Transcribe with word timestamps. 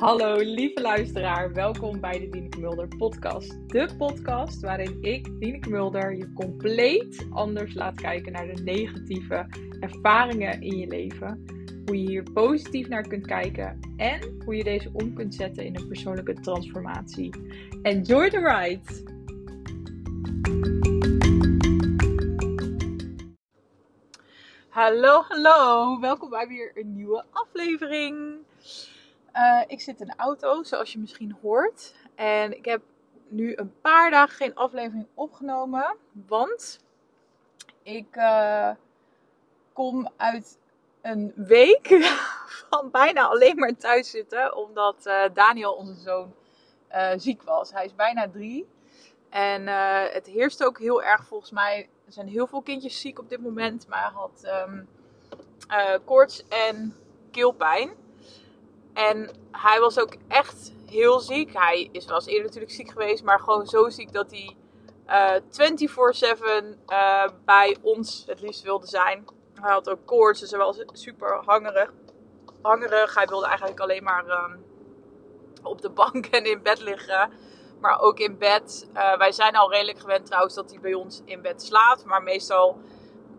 Hallo 0.00 0.36
lieve 0.36 0.80
luisteraar, 0.80 1.52
welkom 1.52 2.00
bij 2.00 2.18
de 2.18 2.28
Dieneke 2.28 2.60
Mulder 2.60 2.88
podcast. 2.96 3.68
De 3.68 3.88
podcast 3.98 4.60
waarin 4.60 4.98
ik, 5.02 5.40
Dieneke 5.40 5.70
Mulder, 5.70 6.16
je 6.16 6.32
compleet 6.32 7.26
anders 7.30 7.74
laat 7.74 8.00
kijken 8.00 8.32
naar 8.32 8.46
de 8.46 8.62
negatieve 8.62 9.46
ervaringen 9.80 10.60
in 10.60 10.76
je 10.76 10.86
leven. 10.86 11.44
Hoe 11.86 12.02
je 12.02 12.08
hier 12.08 12.22
positief 12.22 12.88
naar 12.88 13.08
kunt 13.08 13.26
kijken 13.26 13.80
en 13.96 14.42
hoe 14.44 14.56
je 14.56 14.64
deze 14.64 14.90
om 14.92 15.14
kunt 15.14 15.34
zetten 15.34 15.64
in 15.64 15.76
een 15.76 15.88
persoonlijke 15.88 16.34
transformatie. 16.34 17.34
Enjoy 17.82 18.30
the 18.30 18.38
ride! 18.38 19.08
Hallo, 24.68 25.22
hallo, 25.28 26.00
welkom 26.00 26.30
bij 26.30 26.48
weer 26.48 26.72
een 26.74 26.94
nieuwe 26.94 27.24
aflevering. 27.30 28.38
Uh, 29.34 29.62
ik 29.66 29.80
zit 29.80 30.00
in 30.00 30.06
de 30.06 30.16
auto, 30.16 30.62
zoals 30.62 30.92
je 30.92 30.98
misschien 30.98 31.36
hoort. 31.42 31.94
En 32.14 32.56
ik 32.56 32.64
heb 32.64 32.82
nu 33.28 33.56
een 33.56 33.80
paar 33.80 34.10
dagen 34.10 34.36
geen 34.36 34.54
aflevering 34.54 35.06
opgenomen. 35.14 35.96
Want 36.26 36.80
ik 37.82 38.16
uh, 38.16 38.70
kom 39.72 40.10
uit 40.16 40.58
een 41.02 41.32
week 41.36 41.88
van 42.70 42.90
bijna 42.90 43.26
alleen 43.26 43.58
maar 43.58 43.76
thuis 43.76 44.10
zitten. 44.10 44.56
Omdat 44.56 45.06
uh, 45.06 45.22
Daniel, 45.34 45.72
onze 45.72 46.00
zoon, 46.00 46.34
ziek 47.16 47.42
was. 47.42 47.72
Hij 47.72 47.84
is 47.84 47.94
bijna 47.94 48.28
drie. 48.28 48.68
En 49.28 49.66
het 50.12 50.26
heerst 50.26 50.64
ook 50.64 50.78
heel 50.78 51.02
erg 51.02 51.24
volgens 51.24 51.50
mij. 51.50 51.88
Er 52.06 52.12
zijn 52.12 52.28
heel 52.28 52.46
veel 52.46 52.62
kindjes 52.62 53.00
ziek 53.00 53.18
op 53.18 53.28
dit 53.28 53.40
moment. 53.40 53.88
Maar 53.88 54.02
hij 54.02 54.12
had 54.12 54.66
um, 54.68 54.88
koorts 56.04 56.48
en 56.48 56.94
keelpijn. 57.30 57.90
En 59.08 59.30
hij 59.50 59.80
was 59.80 59.98
ook 59.98 60.14
echt 60.28 60.72
heel 60.86 61.20
ziek. 61.20 61.52
Hij 61.52 61.88
is 61.92 62.04
wel 62.04 62.14
eens 62.14 62.26
eerder 62.26 62.44
natuurlijk 62.44 62.72
ziek 62.72 62.90
geweest, 62.90 63.24
maar 63.24 63.40
gewoon 63.40 63.66
zo 63.66 63.88
ziek 63.88 64.12
dat 64.12 64.30
hij 64.30 64.56
uh, 65.06 65.34
24-7 66.64 66.76
uh, 66.86 67.24
bij 67.44 67.76
ons 67.82 68.24
het 68.26 68.40
liefst 68.40 68.62
wilde 68.62 68.86
zijn. 68.86 69.24
Hij 69.54 69.72
had 69.72 69.90
ook 69.90 70.06
koorts, 70.06 70.40
dus 70.40 70.50
hij 70.50 70.58
was 70.58 70.84
super 70.92 71.42
hangerig. 71.44 71.92
hangerig. 72.62 73.14
Hij 73.14 73.26
wilde 73.26 73.46
eigenlijk 73.46 73.80
alleen 73.80 74.02
maar 74.02 74.26
uh, 74.26 74.54
op 75.62 75.80
de 75.80 75.90
bank 75.90 76.26
en 76.26 76.44
in 76.44 76.62
bed 76.62 76.80
liggen. 76.80 77.30
Maar 77.80 78.00
ook 78.00 78.18
in 78.18 78.38
bed. 78.38 78.88
Uh, 78.94 79.16
wij 79.16 79.32
zijn 79.32 79.56
al 79.56 79.70
redelijk 79.70 79.98
gewend 79.98 80.26
trouwens 80.26 80.54
dat 80.54 80.70
hij 80.70 80.80
bij 80.80 80.94
ons 80.94 81.22
in 81.24 81.42
bed 81.42 81.62
slaapt. 81.62 82.04
Maar 82.04 82.22
meestal 82.22 82.78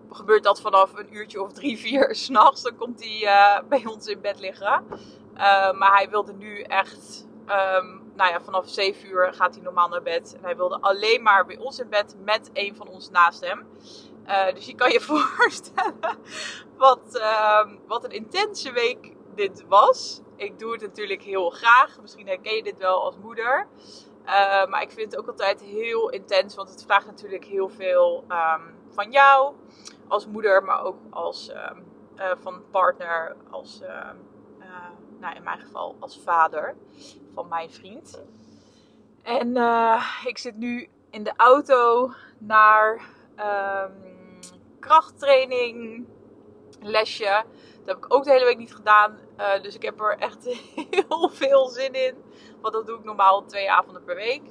gebeurt 0.09 0.43
dat 0.43 0.61
vanaf 0.61 0.93
een 0.97 1.15
uurtje 1.15 1.41
of 1.41 1.51
drie, 1.51 1.77
vier 1.77 2.15
s'nachts. 2.23 2.61
Dan 2.61 2.75
komt 2.75 3.03
hij 3.03 3.63
bij 3.69 3.85
ons 3.85 4.07
in 4.07 4.21
bed 4.21 4.39
liggen. 4.39 4.83
Uh, 5.33 5.71
maar 5.71 5.93
hij 5.93 6.09
wilde 6.09 6.33
nu 6.33 6.61
echt, 6.61 7.27
um, 7.39 8.11
nou 8.15 8.31
ja, 8.31 8.41
vanaf 8.41 8.69
7 8.69 9.09
uur 9.09 9.33
gaat 9.33 9.55
hij 9.55 9.63
normaal 9.63 9.87
naar 9.87 10.01
bed. 10.01 10.35
En 10.35 10.43
hij 10.43 10.55
wilde 10.55 10.77
alleen 10.81 11.23
maar 11.23 11.45
bij 11.45 11.57
ons 11.57 11.79
in 11.79 11.89
bed 11.89 12.15
met 12.23 12.49
een 12.53 12.75
van 12.75 12.87
ons 12.87 13.09
naast 13.09 13.45
hem. 13.45 13.67
Uh, 14.27 14.53
dus 14.53 14.65
je 14.65 14.75
kan 14.75 14.91
je 14.91 15.01
voorstellen 15.11 16.19
wat, 16.77 17.01
uh, 17.13 17.67
wat 17.87 18.03
een 18.03 18.11
intense 18.11 18.71
week 18.71 19.15
dit 19.35 19.65
was. 19.67 20.21
Ik 20.35 20.59
doe 20.59 20.71
het 20.71 20.81
natuurlijk 20.81 21.21
heel 21.21 21.49
graag. 21.49 22.01
Misschien 22.01 22.27
herken 22.27 22.55
je 22.55 22.63
dit 22.63 22.77
wel 22.77 23.03
als 23.03 23.17
moeder. 23.17 23.67
Uh, 24.25 24.65
maar 24.65 24.81
ik 24.81 24.91
vind 24.91 25.11
het 25.11 25.21
ook 25.21 25.27
altijd 25.27 25.61
heel 25.61 26.09
intens, 26.09 26.55
want 26.55 26.69
het 26.69 26.83
vraagt 26.83 27.05
natuurlijk 27.05 27.45
heel 27.45 27.69
veel 27.69 28.25
um, 28.27 28.75
van 28.89 29.11
jou 29.11 29.55
als 30.07 30.27
moeder, 30.27 30.63
maar 30.63 30.83
ook 30.83 30.97
als 31.09 31.51
van 32.41 32.63
partner, 32.71 33.35
als 33.49 33.81
nou 35.21 35.35
in 35.35 35.43
mijn 35.43 35.59
geval 35.59 35.95
als 35.99 36.19
vader 36.23 36.75
van 37.33 37.47
mijn 37.47 37.71
vriend. 37.71 38.21
En 39.23 39.47
uh, 39.57 40.05
ik 40.25 40.37
zit 40.37 40.57
nu 40.57 40.89
in 41.09 41.23
de 41.23 41.33
auto 41.37 42.11
naar 42.37 43.01
um, 43.39 44.39
krachttraining, 44.79 46.05
lesje. 46.81 47.43
Dat 47.77 47.95
heb 47.95 47.97
ik 47.97 48.13
ook 48.13 48.23
de 48.23 48.31
hele 48.31 48.45
week 48.45 48.57
niet 48.57 48.75
gedaan. 48.75 49.19
Uh, 49.37 49.61
dus 49.61 49.75
ik 49.75 49.81
heb 49.81 50.01
er 50.01 50.17
echt 50.17 50.45
heel 51.07 51.29
veel 51.29 51.67
zin 51.67 51.93
in. 51.93 52.15
Want 52.61 52.73
dat 52.73 52.87
doe 52.87 52.97
ik 52.97 53.03
normaal 53.03 53.45
twee 53.45 53.71
avonden 53.71 54.03
per 54.03 54.15
week. 54.15 54.41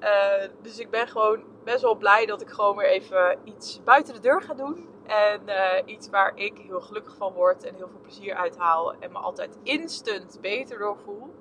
Uh, 0.00 0.48
dus 0.62 0.78
ik 0.78 0.90
ben 0.90 1.08
gewoon 1.08 1.44
best 1.64 1.82
wel 1.82 1.94
blij 1.94 2.26
dat 2.26 2.40
ik 2.40 2.50
gewoon 2.50 2.76
weer 2.76 2.88
even 2.88 3.38
iets 3.44 3.82
buiten 3.84 4.14
de 4.14 4.20
deur 4.20 4.42
ga 4.42 4.54
doen. 4.54 4.88
En 5.06 5.40
uh, 5.46 5.72
iets 5.84 6.08
waar 6.08 6.32
ik 6.34 6.58
heel 6.58 6.80
gelukkig 6.80 7.16
van 7.16 7.32
word 7.32 7.64
en 7.64 7.74
heel 7.74 7.88
veel 7.88 8.00
plezier 8.02 8.34
uithaal. 8.34 8.94
En 8.94 9.12
me 9.12 9.18
altijd 9.18 9.58
instant 9.62 10.38
beter 10.40 10.78
door 10.78 10.96
voel. 11.04 11.34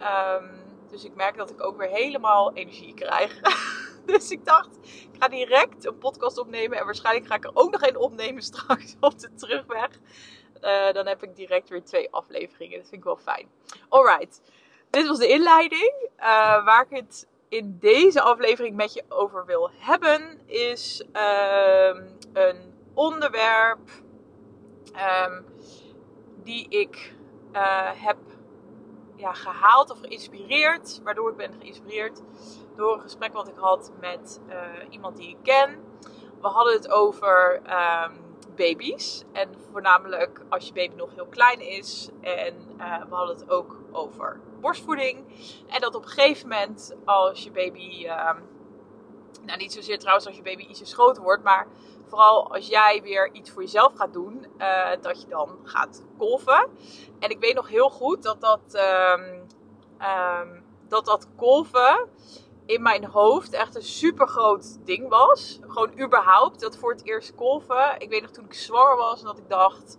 Um, 0.00 0.64
dus 0.90 1.04
ik 1.04 1.14
merk 1.14 1.36
dat 1.36 1.50
ik 1.50 1.62
ook 1.62 1.76
weer 1.76 1.88
helemaal 1.88 2.52
energie 2.52 2.94
krijg. 2.94 3.40
dus 4.06 4.30
ik 4.30 4.44
dacht, 4.44 4.76
ik 4.82 5.16
ga 5.18 5.28
direct 5.28 5.84
een 5.84 5.98
podcast 5.98 6.38
opnemen. 6.38 6.78
En 6.78 6.84
waarschijnlijk 6.84 7.26
ga 7.26 7.34
ik 7.34 7.44
er 7.44 7.50
ook 7.54 7.70
nog 7.70 7.82
een 7.82 7.96
opnemen 7.96 8.42
straks 8.52 8.96
op 9.00 9.18
de 9.18 9.34
terugweg. 9.34 9.90
Uh, 10.62 10.92
dan 10.92 11.06
heb 11.06 11.22
ik 11.22 11.36
direct 11.36 11.68
weer 11.68 11.84
twee 11.84 12.10
afleveringen. 12.10 12.78
Dat 12.78 12.88
vind 12.88 13.00
ik 13.00 13.06
wel 13.06 13.16
fijn. 13.16 13.48
Alright, 13.88 14.42
dit 14.90 15.06
was 15.06 15.18
de 15.18 15.28
inleiding. 15.28 15.92
Uh, 16.18 16.64
waar 16.64 16.86
ik 16.90 16.96
het 16.96 17.28
in 17.48 17.76
deze 17.80 18.20
aflevering 18.20 18.76
met 18.76 18.92
je 18.92 19.04
over 19.08 19.46
wil 19.46 19.70
hebben, 19.72 20.40
is 20.46 21.04
uh, 21.12 22.00
een 22.32 22.75
onderwerp 22.96 23.90
um, 25.26 25.44
die 26.42 26.68
ik 26.68 27.14
uh, 27.52 27.90
heb 27.94 28.16
ja, 29.16 29.32
gehaald 29.32 29.90
of 29.90 30.00
geïnspireerd. 30.00 31.00
Waardoor 31.04 31.30
ik 31.30 31.36
ben 31.36 31.52
geïnspireerd 31.60 32.22
door 32.76 32.94
een 32.94 33.00
gesprek 33.00 33.32
wat 33.32 33.48
ik 33.48 33.56
had 33.56 33.92
met 34.00 34.40
uh, 34.48 34.54
iemand 34.90 35.16
die 35.16 35.28
ik 35.28 35.36
ken. 35.42 35.84
We 36.40 36.48
hadden 36.48 36.72
het 36.72 36.90
over 36.90 37.62
um, 38.04 38.12
baby's. 38.56 39.24
En 39.32 39.48
voornamelijk 39.70 40.42
als 40.48 40.66
je 40.66 40.72
baby 40.72 40.94
nog 40.94 41.14
heel 41.14 41.26
klein 41.26 41.60
is. 41.60 42.08
En 42.20 42.54
uh, 42.78 43.04
we 43.08 43.14
hadden 43.14 43.36
het 43.36 43.50
ook 43.50 43.78
over 43.92 44.40
borstvoeding. 44.60 45.24
En 45.68 45.80
dat 45.80 45.94
op 45.94 46.02
een 46.02 46.08
gegeven 46.08 46.48
moment 46.48 46.96
als 47.04 47.44
je 47.44 47.50
baby... 47.50 48.06
Um, 48.06 48.55
nou, 49.46 49.58
niet 49.58 49.72
zozeer 49.72 49.98
trouwens 49.98 50.26
als 50.26 50.36
je 50.36 50.42
baby 50.42 50.62
ietsje 50.62 50.84
groter 50.84 51.22
wordt, 51.22 51.42
maar 51.42 51.66
vooral 52.06 52.54
als 52.54 52.66
jij 52.66 53.02
weer 53.02 53.32
iets 53.32 53.50
voor 53.50 53.62
jezelf 53.62 53.92
gaat 53.94 54.12
doen, 54.12 54.46
uh, 54.58 54.88
dat 55.00 55.20
je 55.20 55.28
dan 55.28 55.58
gaat 55.62 56.04
kolven. 56.18 56.68
En 57.18 57.30
ik 57.30 57.40
weet 57.40 57.54
nog 57.54 57.68
heel 57.68 57.90
goed 57.90 58.22
dat 58.22 58.40
dat, 58.40 58.80
um, 59.18 60.64
dat, 60.88 61.04
dat 61.04 61.28
in 62.66 62.82
mijn 62.82 63.04
hoofd 63.04 63.52
echt 63.52 63.74
een 63.74 63.82
super 63.82 64.28
groot 64.28 64.78
ding 64.84 65.08
was. 65.08 65.58
Gewoon 65.66 66.00
überhaupt, 66.00 66.60
dat 66.60 66.76
voor 66.76 66.92
het 66.92 67.06
eerst 67.06 67.34
kolven. 67.34 67.94
Ik 67.98 68.08
weet 68.08 68.22
nog 68.22 68.30
toen 68.30 68.44
ik 68.44 68.54
zwanger 68.54 68.96
was 68.96 69.20
en 69.20 69.26
dat 69.26 69.38
ik 69.38 69.48
dacht, 69.48 69.98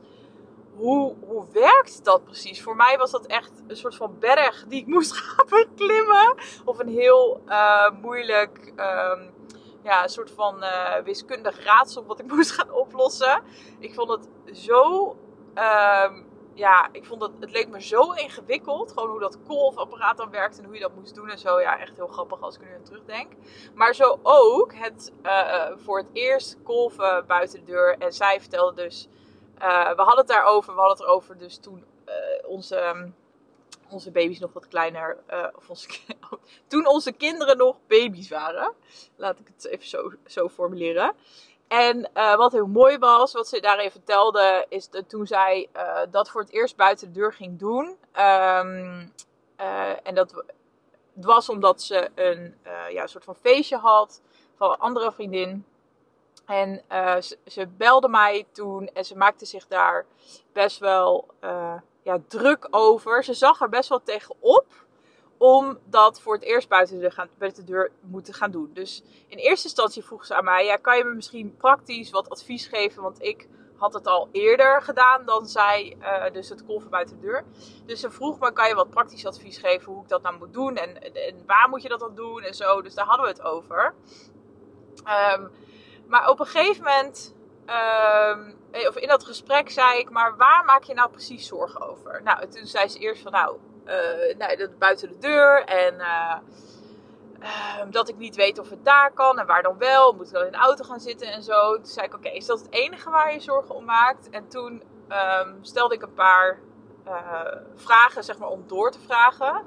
hoe, 0.77 1.15
hoe 1.27 1.45
werkt 1.51 2.05
dat 2.05 2.23
precies? 2.23 2.61
Voor 2.61 2.75
mij 2.75 2.97
was 2.97 3.11
dat 3.11 3.25
echt 3.25 3.51
een 3.67 3.77
soort 3.77 3.95
van 3.95 4.19
berg 4.19 4.65
die 4.67 4.81
ik 4.81 4.87
moest 4.95 5.11
gaan 5.13 5.45
beklimmen. 5.49 6.35
Of 6.65 6.79
een 6.79 6.89
heel 6.89 7.41
uh, 7.47 7.89
moeilijk... 8.01 8.73
Um, 8.75 9.35
ja, 9.83 10.03
een 10.03 10.09
soort 10.09 10.31
van 10.31 10.63
uh, 10.63 10.95
wiskundig 11.03 11.63
raadsel 11.63 12.05
wat 12.05 12.19
ik 12.19 12.31
moest 12.33 12.51
gaan 12.51 12.71
oplossen. 12.71 13.41
Ik 13.79 13.93
vond 13.93 14.09
het 14.09 14.27
zo. 14.57 15.09
Um, 15.55 16.25
ja, 16.53 16.89
ik 16.91 17.05
vond 17.05 17.21
het, 17.21 17.31
het 17.39 17.51
leek 17.51 17.67
me 17.67 17.81
zo 17.81 18.11
ingewikkeld. 18.11 18.91
Gewoon 18.91 19.09
hoe 19.09 19.19
dat 19.19 19.39
kolfapparaat 19.47 20.17
dan 20.17 20.29
werkt 20.29 20.57
en 20.57 20.65
hoe 20.65 20.73
je 20.73 20.79
dat 20.79 20.95
moest 20.95 21.15
doen 21.15 21.29
en 21.29 21.37
zo. 21.37 21.61
Ja, 21.61 21.79
echt 21.79 21.95
heel 21.95 22.07
grappig 22.07 22.41
als 22.41 22.55
ik 22.55 22.61
nu 22.61 22.75
aan 22.75 22.83
terugdenk. 22.83 23.31
Maar 23.75 23.95
zo 23.95 24.19
ook 24.23 24.73
het 24.75 25.13
uh, 25.23 25.65
voor 25.75 25.97
het 25.97 26.09
eerst 26.13 26.57
kolven 26.63 27.25
buiten 27.27 27.59
de 27.59 27.71
deur. 27.71 27.97
En 27.97 28.13
zij 28.13 28.39
vertelde 28.39 28.83
dus. 28.83 29.09
Uh, 29.61 29.89
we 29.89 30.01
hadden 30.01 30.17
het 30.17 30.27
daarover. 30.27 30.73
We 30.73 30.79
hadden 30.79 30.97
het 30.97 31.05
erover 31.05 31.37
dus 31.37 31.57
toen 31.57 31.85
onze. 32.45 32.81
Um, 32.81 33.15
onze 33.89 34.11
baby's 34.11 34.39
nog 34.39 34.53
wat 34.53 34.67
kleiner. 34.67 35.17
Uh, 35.29 35.47
of 35.55 35.67
toen 36.67 36.87
onze 36.87 37.11
kinderen 37.11 37.57
nog 37.57 37.77
baby's 37.87 38.29
waren. 38.29 38.73
Laat 39.15 39.39
ik 39.39 39.47
het 39.55 39.65
even 39.65 39.87
zo, 39.87 40.11
zo 40.25 40.49
formuleren. 40.49 41.13
En 41.67 42.09
wat 42.13 42.51
heel 42.51 42.67
mooi 42.67 42.97
was, 42.97 43.33
wat 43.33 43.47
ze 43.47 43.59
daarin 43.59 43.91
vertelde, 43.91 44.65
is 44.69 44.89
dat 44.89 45.09
toen 45.09 45.27
zij 45.27 45.69
dat 46.09 46.29
voor 46.29 46.41
het 46.41 46.51
eerst 46.51 46.75
buiten 46.75 47.07
de 47.07 47.19
deur 47.19 47.33
ging 47.33 47.59
doen. 47.59 47.97
Um, 48.19 49.13
en 50.03 50.15
dat 50.15 50.43
was 51.13 51.49
omdat 51.49 51.81
ze 51.81 52.09
een 52.15 52.55
ja, 52.89 53.07
soort 53.07 53.23
van 53.23 53.35
feestje 53.35 53.77
had 53.77 54.21
van 54.55 54.71
een 54.71 54.79
andere 54.79 55.11
vriendin. 55.11 55.65
En 56.47 56.83
ze, 57.23 57.37
ze, 57.45 57.67
belde 57.67 58.07
mij 58.07 58.45
toen 58.51 58.87
en 58.87 59.05
ze 59.05 59.17
maakte 59.17 59.45
zich 59.45 59.67
daar 59.67 60.05
best 60.53 60.79
wel 60.79 61.27
ja, 62.01 62.19
druk 62.27 62.67
over. 62.71 63.23
Ze 63.23 63.33
zag 63.33 63.61
er 63.61 63.69
best 63.69 63.89
wel 63.89 64.03
tegenop 64.03 64.65
om 65.37 65.77
dat 65.85 66.21
voor 66.21 66.33
het 66.33 66.43
eerst 66.43 66.67
buiten 66.67 66.99
de, 66.99 67.11
gaan, 67.11 67.29
buiten 67.37 67.65
de 67.65 67.71
deur 67.71 67.91
moeten 68.01 68.33
gaan 68.33 68.51
doen. 68.51 68.69
Dus 68.73 69.03
in 69.27 69.37
eerste 69.37 69.67
instantie 69.67 70.03
vroeg 70.03 70.25
ze 70.25 70.35
aan 70.35 70.43
mij: 70.43 70.65
ja, 70.65 70.75
kan 70.75 70.97
je 70.97 71.03
me 71.03 71.13
misschien 71.13 71.55
praktisch 71.57 72.11
wat 72.11 72.29
advies 72.29 72.67
geven? 72.67 73.01
Want 73.01 73.23
ik 73.23 73.47
had 73.77 73.93
het 73.93 74.07
al 74.07 74.29
eerder 74.31 74.81
gedaan 74.81 75.25
dan 75.25 75.47
zij, 75.47 75.97
uh, 75.99 76.31
dus 76.31 76.49
het 76.49 76.65
kolven 76.65 76.89
buiten 76.89 77.19
de 77.19 77.25
deur. 77.25 77.43
Dus 77.85 77.99
ze 77.99 78.11
vroeg 78.11 78.39
me, 78.39 78.53
kan 78.53 78.67
je 78.67 78.75
wat 78.75 78.89
praktisch 78.89 79.25
advies 79.25 79.57
geven 79.57 79.91
hoe 79.91 80.03
ik 80.03 80.09
dat 80.09 80.21
nou 80.21 80.37
moet 80.37 80.53
doen 80.53 80.75
en, 80.75 81.13
en, 81.13 81.45
waar 81.45 81.69
moet 81.69 81.81
je 81.81 81.89
dat 81.89 81.99
dan 81.99 82.15
doen 82.15 82.41
en 82.41 82.53
zo. 82.53 82.81
Dus 82.81 82.93
daar 82.93 83.05
hadden 83.05 83.25
we 83.25 83.31
het 83.31 83.41
over. 83.41 83.93
Um, 85.33 85.51
maar 86.07 86.29
op 86.29 86.39
een 86.39 86.45
gegeven 86.45 86.83
moment, 86.83 87.35
um, 88.33 88.55
of 88.87 88.95
in 88.95 89.07
dat 89.07 89.23
gesprek 89.23 89.69
zei 89.69 89.99
ik, 89.99 90.09
maar 90.09 90.37
waar 90.37 90.63
maak 90.65 90.83
je 90.83 90.93
nou 90.93 91.09
precies 91.09 91.47
zorgen 91.47 91.89
over? 91.89 92.21
Nou, 92.23 92.47
toen 92.47 92.65
zei 92.65 92.87
ze 92.87 92.99
eerst 92.99 93.21
van, 93.21 93.31
nou, 93.31 93.57
uh, 93.85 94.37
nou 94.37 94.55
dat 94.55 94.77
buiten 94.77 95.09
de 95.09 95.17
deur 95.17 95.63
en... 95.63 95.93
Uh, 95.93 96.35
Ehm, 97.39 97.91
dat 97.91 98.09
ik 98.09 98.17
niet 98.17 98.35
weet 98.35 98.59
of 98.59 98.69
het 98.69 98.85
daar 98.85 99.11
kan 99.13 99.39
en 99.39 99.45
waar 99.45 99.61
dan 99.63 99.77
wel. 99.77 100.13
Moet 100.13 100.27
ik 100.27 100.33
dan 100.33 100.45
in 100.45 100.51
de 100.51 100.57
auto 100.57 100.83
gaan 100.83 100.99
zitten 100.99 101.31
en 101.31 101.43
zo. 101.43 101.75
Toen 101.75 101.85
zei 101.85 102.05
ik: 102.05 102.13
Oké, 102.13 102.29
is 102.29 102.45
dat 102.45 102.59
het 102.59 102.71
enige 102.71 103.09
waar 103.09 103.33
je 103.33 103.39
zorgen 103.39 103.75
om 103.75 103.85
maakt? 103.85 104.29
En 104.29 104.47
toen 104.47 104.83
um, 105.09 105.57
stelde 105.61 105.95
ik 105.95 106.01
een 106.01 106.13
paar 106.13 106.59
uh, 107.07 107.41
vragen, 107.75 108.23
zeg 108.23 108.37
maar, 108.37 108.49
om 108.49 108.63
door 108.67 108.91
te 108.91 108.99
vragen. 108.99 109.61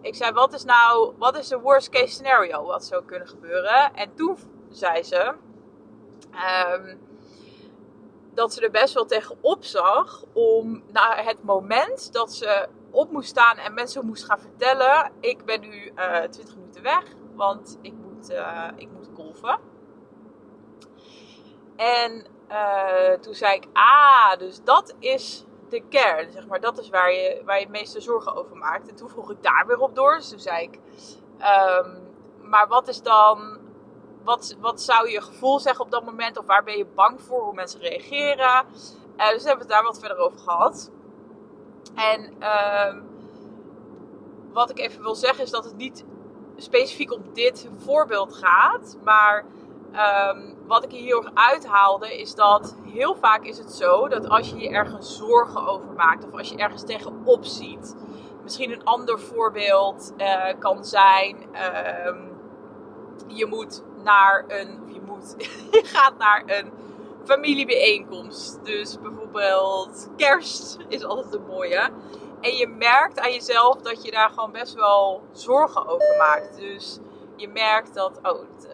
Ik 0.00 0.14
zei: 0.14 0.32
Wat 0.32 0.52
is 0.52 0.64
nou, 0.64 1.14
wat 1.18 1.36
is 1.36 1.48
de 1.48 1.58
worst 1.58 1.88
case 1.88 2.08
scenario 2.08 2.64
wat 2.64 2.84
zou 2.84 3.04
kunnen 3.04 3.28
gebeuren? 3.28 3.94
En 3.94 4.14
toen 4.14 4.38
zei 4.70 5.02
ze. 5.02 5.34
Um, 6.32 7.08
dat 8.34 8.52
ze 8.54 8.60
er 8.60 8.70
best 8.70 8.94
wel 8.94 9.04
tegenop 9.04 9.64
zag 9.64 10.24
om 10.32 10.82
naar 10.92 11.24
het 11.24 11.42
moment 11.42 12.12
dat 12.12 12.34
ze 12.34 12.68
op 12.90 13.10
moest 13.10 13.28
staan 13.28 13.56
en 13.56 13.74
mensen 13.74 14.06
moest 14.06 14.24
gaan 14.24 14.40
vertellen: 14.40 15.12
Ik 15.20 15.44
ben 15.44 15.60
nu 15.60 15.92
uh, 15.96 16.24
eh, 16.24 16.30
20 16.30 16.56
minuten 16.56 16.82
weg, 16.82 17.04
want 17.34 17.78
ik 17.82 17.92
moet, 17.92 18.30
uh, 18.30 18.68
ik 18.76 18.88
moet 18.90 19.08
golven. 19.14 19.58
En 21.76 22.26
uh, 22.50 23.12
toen 23.12 23.34
zei 23.34 23.56
ik: 23.56 23.66
Ah, 23.72 24.38
dus 24.38 24.64
dat 24.64 24.94
is 24.98 25.44
de 25.68 25.82
kern, 25.88 26.32
zeg 26.32 26.46
maar. 26.46 26.60
Dat 26.60 26.78
is 26.78 26.88
waar 26.88 27.12
je, 27.12 27.42
waar 27.44 27.56
je 27.56 27.62
het 27.62 27.72
meeste 27.72 28.00
zorgen 28.00 28.34
over 28.34 28.56
maakt. 28.56 28.88
En 28.88 28.94
toen 28.94 29.08
vroeg 29.08 29.30
ik 29.30 29.42
daar 29.42 29.64
weer 29.66 29.78
op 29.78 29.94
door. 29.94 30.16
Dus 30.16 30.28
toen 30.28 30.38
zei 30.38 30.62
ik: 30.62 30.78
um, 31.38 32.08
Maar 32.42 32.68
wat 32.68 32.88
is 32.88 33.02
dan. 33.02 33.58
Wat, 34.30 34.56
wat 34.60 34.80
zou 34.80 35.10
je 35.10 35.20
gevoel 35.20 35.58
zeggen 35.58 35.84
op 35.84 35.90
dat 35.90 36.04
moment? 36.04 36.38
Of 36.38 36.46
waar 36.46 36.64
ben 36.64 36.76
je 36.76 36.86
bang 36.94 37.20
voor? 37.20 37.42
Hoe 37.42 37.54
mensen 37.54 37.80
reageren? 37.80 38.64
Uh, 39.16 39.30
dus 39.30 39.44
hebben 39.44 39.44
we 39.44 39.48
het 39.48 39.68
daar 39.68 39.82
wat 39.82 39.98
verder 39.98 40.18
over 40.18 40.38
gehad. 40.38 40.90
En 41.94 42.34
uh, 42.40 42.94
wat 44.52 44.70
ik 44.70 44.78
even 44.78 45.02
wil 45.02 45.14
zeggen 45.14 45.44
is 45.44 45.50
dat 45.50 45.64
het 45.64 45.76
niet 45.76 46.04
specifiek 46.56 47.12
om 47.12 47.22
dit 47.32 47.68
voorbeeld 47.76 48.34
gaat. 48.34 48.96
Maar 49.04 49.44
um, 50.32 50.56
wat 50.66 50.84
ik 50.84 50.90
hier 50.90 51.04
heel 51.04 51.30
uithaalde 51.34 52.18
is 52.20 52.34
dat 52.34 52.76
heel 52.84 53.14
vaak 53.14 53.44
is 53.44 53.58
het 53.58 53.72
zo 53.72 54.08
dat 54.08 54.28
als 54.28 54.50
je 54.50 54.58
je 54.58 54.68
ergens 54.68 55.16
zorgen 55.16 55.66
over 55.66 55.92
maakt 55.92 56.24
of 56.24 56.32
als 56.32 56.48
je 56.48 56.56
ergens 56.56 56.84
tegenop 56.84 57.44
ziet. 57.44 57.96
Misschien 58.42 58.72
een 58.72 58.84
ander 58.84 59.20
voorbeeld 59.20 60.12
uh, 60.16 60.44
kan 60.58 60.84
zijn. 60.84 61.36
Uh, 61.52 62.28
je 63.26 63.46
moet 63.46 63.82
naar 64.02 64.44
een. 64.48 64.92
Je, 64.92 65.00
moet, 65.00 65.34
je 65.70 65.82
gaat 65.84 66.18
naar 66.18 66.42
een 66.46 66.72
familiebijeenkomst. 67.24 68.64
Dus 68.64 69.00
bijvoorbeeld 69.00 70.08
kerst 70.16 70.78
is 70.88 71.04
altijd 71.04 71.34
een 71.34 71.46
mooie. 71.46 71.90
En 72.40 72.56
je 72.56 72.68
merkt 72.68 73.18
aan 73.18 73.32
jezelf 73.32 73.76
dat 73.76 74.04
je 74.04 74.10
daar 74.10 74.30
gewoon 74.30 74.52
best 74.52 74.74
wel 74.74 75.22
zorgen 75.32 75.86
over 75.86 76.16
maakt. 76.18 76.56
Dus 76.56 76.98
je 77.36 77.48
merkt 77.48 77.94
dat, 77.94 78.18
oh, 78.22 78.40
uh, 78.40 78.70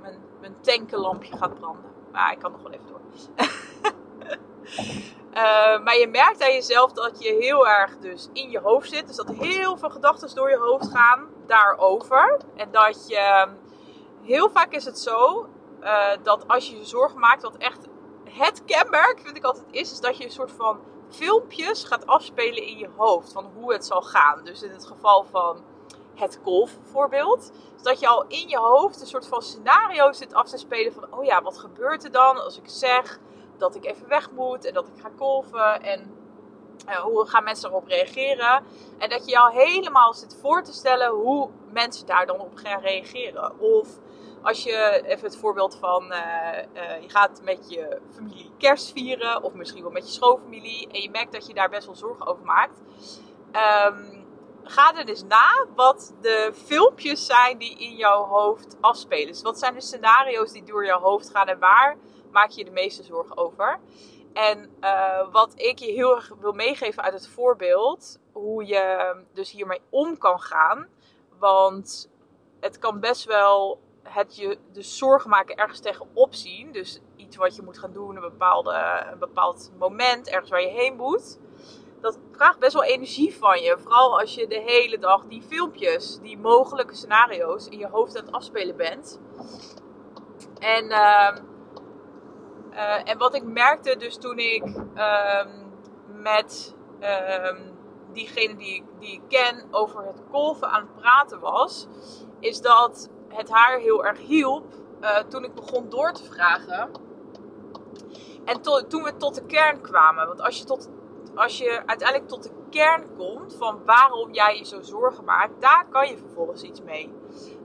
mijn, 0.00 0.18
mijn 0.40 0.56
tankenlampje 0.60 1.36
gaat 1.36 1.54
branden. 1.54 1.90
Maar 2.12 2.32
ik 2.32 2.38
kan 2.38 2.52
nog 2.52 2.62
wel 2.62 2.72
even 2.72 2.86
door. 2.86 3.00
uh, 5.30 5.78
maar 5.84 5.98
je 5.98 6.08
merkt 6.10 6.42
aan 6.42 6.52
jezelf 6.52 6.92
dat 6.92 7.22
je 7.22 7.36
heel 7.40 7.68
erg 7.68 7.98
dus 7.98 8.28
in 8.32 8.50
je 8.50 8.60
hoofd 8.60 8.90
zit. 8.90 9.06
Dus 9.06 9.16
dat 9.16 9.28
heel 9.28 9.76
veel 9.76 9.90
gedachten 9.90 10.34
door 10.34 10.50
je 10.50 10.56
hoofd 10.56 10.88
gaan 10.88 11.26
daarover. 11.46 12.40
En 12.56 12.68
dat 12.70 13.08
je, 13.08 13.48
heel 14.26 14.50
vaak 14.50 14.72
is 14.72 14.84
het 14.84 14.98
zo, 14.98 15.46
uh, 15.82 16.08
dat 16.22 16.48
als 16.48 16.68
je 16.68 16.78
je 16.78 16.84
zorgen 16.84 17.18
maakt, 17.18 17.42
wat 17.42 17.56
echt 17.56 17.86
het 18.24 18.64
kenmerk 18.64 19.20
vind 19.20 19.36
ik 19.36 19.44
altijd 19.44 19.66
is, 19.70 19.92
is 19.92 20.00
dat 20.00 20.16
je 20.16 20.24
een 20.24 20.30
soort 20.30 20.52
van 20.52 20.80
filmpjes 21.08 21.84
gaat 21.84 22.06
afspelen 22.06 22.62
in 22.62 22.78
je 22.78 22.88
hoofd 22.96 23.32
van 23.32 23.50
hoe 23.54 23.72
het 23.72 23.86
zal 23.86 24.02
gaan. 24.02 24.44
Dus 24.44 24.62
in 24.62 24.70
het 24.70 24.86
geval 24.86 25.24
van 25.30 25.64
het 26.14 26.38
golfvoorbeeld, 26.42 27.52
is 27.76 27.82
dat 27.82 28.00
je 28.00 28.08
al 28.08 28.24
in 28.28 28.48
je 28.48 28.58
hoofd 28.58 29.00
een 29.00 29.06
soort 29.06 29.26
van 29.26 29.42
scenario 29.42 30.12
zit 30.12 30.34
af 30.34 30.48
te 30.48 30.58
spelen 30.58 30.92
van, 30.92 31.06
oh 31.10 31.24
ja, 31.24 31.42
wat 31.42 31.58
gebeurt 31.58 32.04
er 32.04 32.12
dan 32.12 32.44
als 32.44 32.58
ik 32.58 32.68
zeg 32.68 33.18
dat 33.56 33.74
ik 33.74 33.84
even 33.84 34.08
weg 34.08 34.30
moet 34.30 34.64
en 34.64 34.74
dat 34.74 34.88
ik 34.88 35.02
ga 35.02 35.10
golven 35.16 35.82
en 35.82 36.14
uh, 36.88 36.94
hoe 36.94 37.26
gaan 37.26 37.44
mensen 37.44 37.70
erop 37.70 37.86
reageren? 37.86 38.64
En 38.98 39.08
dat 39.08 39.28
je 39.28 39.38
al 39.38 39.50
helemaal 39.50 40.14
zit 40.14 40.38
voor 40.40 40.62
te 40.62 40.72
stellen 40.72 41.10
hoe 41.10 41.48
mensen 41.72 42.06
daar 42.06 42.26
dan 42.26 42.40
op 42.40 42.52
gaan 42.54 42.80
reageren. 42.80 43.60
Of 43.60 43.88
als 44.46 44.62
je 44.62 45.02
even 45.04 45.24
het 45.24 45.36
voorbeeld 45.36 45.76
van 45.76 46.12
uh, 46.12 46.18
uh, 46.74 47.02
je 47.02 47.08
gaat 47.08 47.40
met 47.42 47.70
je 47.70 48.00
familie 48.14 48.50
kerst 48.58 48.92
vieren, 48.92 49.42
of 49.42 49.52
misschien 49.52 49.82
wel 49.82 49.90
met 49.90 50.06
je 50.06 50.12
schoonfamilie, 50.12 50.88
en 50.92 51.00
je 51.00 51.10
merkt 51.10 51.32
dat 51.32 51.46
je 51.46 51.54
daar 51.54 51.68
best 51.68 51.86
wel 51.86 51.94
zorgen 51.94 52.26
over 52.26 52.44
maakt. 52.44 52.80
Um, 53.46 54.26
ga 54.62 54.96
er 54.96 55.04
dus 55.04 55.22
na 55.22 55.66
wat 55.74 56.14
de 56.20 56.52
filmpjes 56.54 57.26
zijn 57.26 57.58
die 57.58 57.78
in 57.78 57.96
jouw 57.96 58.24
hoofd 58.24 58.76
afspelen. 58.80 59.26
Dus 59.26 59.42
wat 59.42 59.58
zijn 59.58 59.74
de 59.74 59.80
scenario's 59.80 60.52
die 60.52 60.64
door 60.64 60.86
jouw 60.86 61.00
hoofd 61.00 61.30
gaan 61.30 61.46
en 61.46 61.58
waar 61.58 61.96
maak 62.30 62.50
je 62.50 62.64
de 62.64 62.70
meeste 62.70 63.02
zorgen 63.02 63.36
over? 63.36 63.80
En 64.32 64.76
uh, 64.80 65.32
wat 65.32 65.52
ik 65.54 65.78
je 65.78 65.92
heel 65.92 66.14
erg 66.14 66.32
wil 66.40 66.52
meegeven 66.52 67.02
uit 67.02 67.12
het 67.12 67.28
voorbeeld, 67.28 68.20
hoe 68.32 68.66
je 68.66 69.16
dus 69.32 69.50
hiermee 69.50 69.80
om 69.90 70.18
kan 70.18 70.40
gaan. 70.40 70.88
Want 71.38 72.10
het 72.60 72.78
kan 72.78 73.00
best 73.00 73.24
wel 73.24 73.84
het 74.08 74.36
je 74.36 74.58
dus 74.72 74.98
zorgen 74.98 75.30
maken 75.30 75.56
ergens 75.56 75.80
tegenop 75.80 76.34
zien. 76.34 76.72
Dus 76.72 77.00
iets 77.16 77.36
wat 77.36 77.56
je 77.56 77.62
moet 77.62 77.78
gaan 77.78 77.92
doen, 77.92 78.16
een, 78.16 78.20
bepaalde, 78.20 79.04
een 79.12 79.18
bepaald 79.18 79.72
moment, 79.78 80.28
ergens 80.28 80.50
waar 80.50 80.60
je 80.60 80.68
heen 80.68 80.96
moet. 80.96 81.38
Dat 82.00 82.18
vraagt 82.32 82.58
best 82.58 82.72
wel 82.72 82.84
energie 82.84 83.36
van 83.36 83.60
je. 83.60 83.78
Vooral 83.78 84.20
als 84.20 84.34
je 84.34 84.46
de 84.46 84.60
hele 84.60 84.98
dag 84.98 85.24
die 85.24 85.42
filmpjes, 85.42 86.18
die 86.20 86.38
mogelijke 86.38 86.94
scenario's 86.94 87.68
in 87.68 87.78
je 87.78 87.88
hoofd 87.88 88.18
aan 88.18 88.24
het 88.24 88.34
afspelen 88.34 88.76
bent. 88.76 89.20
En, 90.58 90.84
uh, 90.84 91.36
uh, 92.72 93.08
en 93.08 93.18
wat 93.18 93.34
ik 93.34 93.44
merkte 93.44 93.96
dus 93.96 94.16
toen 94.16 94.38
ik 94.38 94.64
uh, 94.94 95.46
met 96.06 96.74
ehm, 97.00 97.60
diegene 98.12 98.56
die, 98.56 98.84
die 98.98 99.12
ik 99.12 99.22
ken 99.28 99.68
over 99.70 100.06
het 100.06 100.22
golven 100.30 100.70
aan 100.70 100.80
het 100.80 100.96
praten 100.96 101.40
was, 101.40 101.86
is 102.40 102.60
dat 102.60 103.10
het 103.28 103.50
haar 103.50 103.78
heel 103.78 104.04
erg 104.04 104.18
hielp 104.18 104.64
uh, 105.00 105.16
toen 105.18 105.44
ik 105.44 105.54
begon 105.54 105.88
door 105.88 106.12
te 106.12 106.24
vragen. 106.24 106.90
En 108.44 108.60
to, 108.60 108.86
toen 108.86 109.02
we 109.02 109.16
tot 109.16 109.34
de 109.34 109.46
kern 109.46 109.80
kwamen. 109.80 110.26
Want 110.26 110.40
als 110.40 110.58
je, 110.58 110.64
tot, 110.64 110.90
als 111.34 111.58
je 111.58 111.82
uiteindelijk 111.86 112.28
tot 112.28 112.42
de 112.42 112.50
kern 112.70 113.16
komt 113.16 113.54
van 113.54 113.84
waarom 113.84 114.32
jij 114.32 114.56
je 114.58 114.64
zo 114.64 114.82
zorgen 114.82 115.24
maakt, 115.24 115.60
daar 115.60 115.86
kan 115.90 116.08
je 116.08 116.18
vervolgens 116.18 116.62
iets 116.62 116.82
mee. 116.82 117.12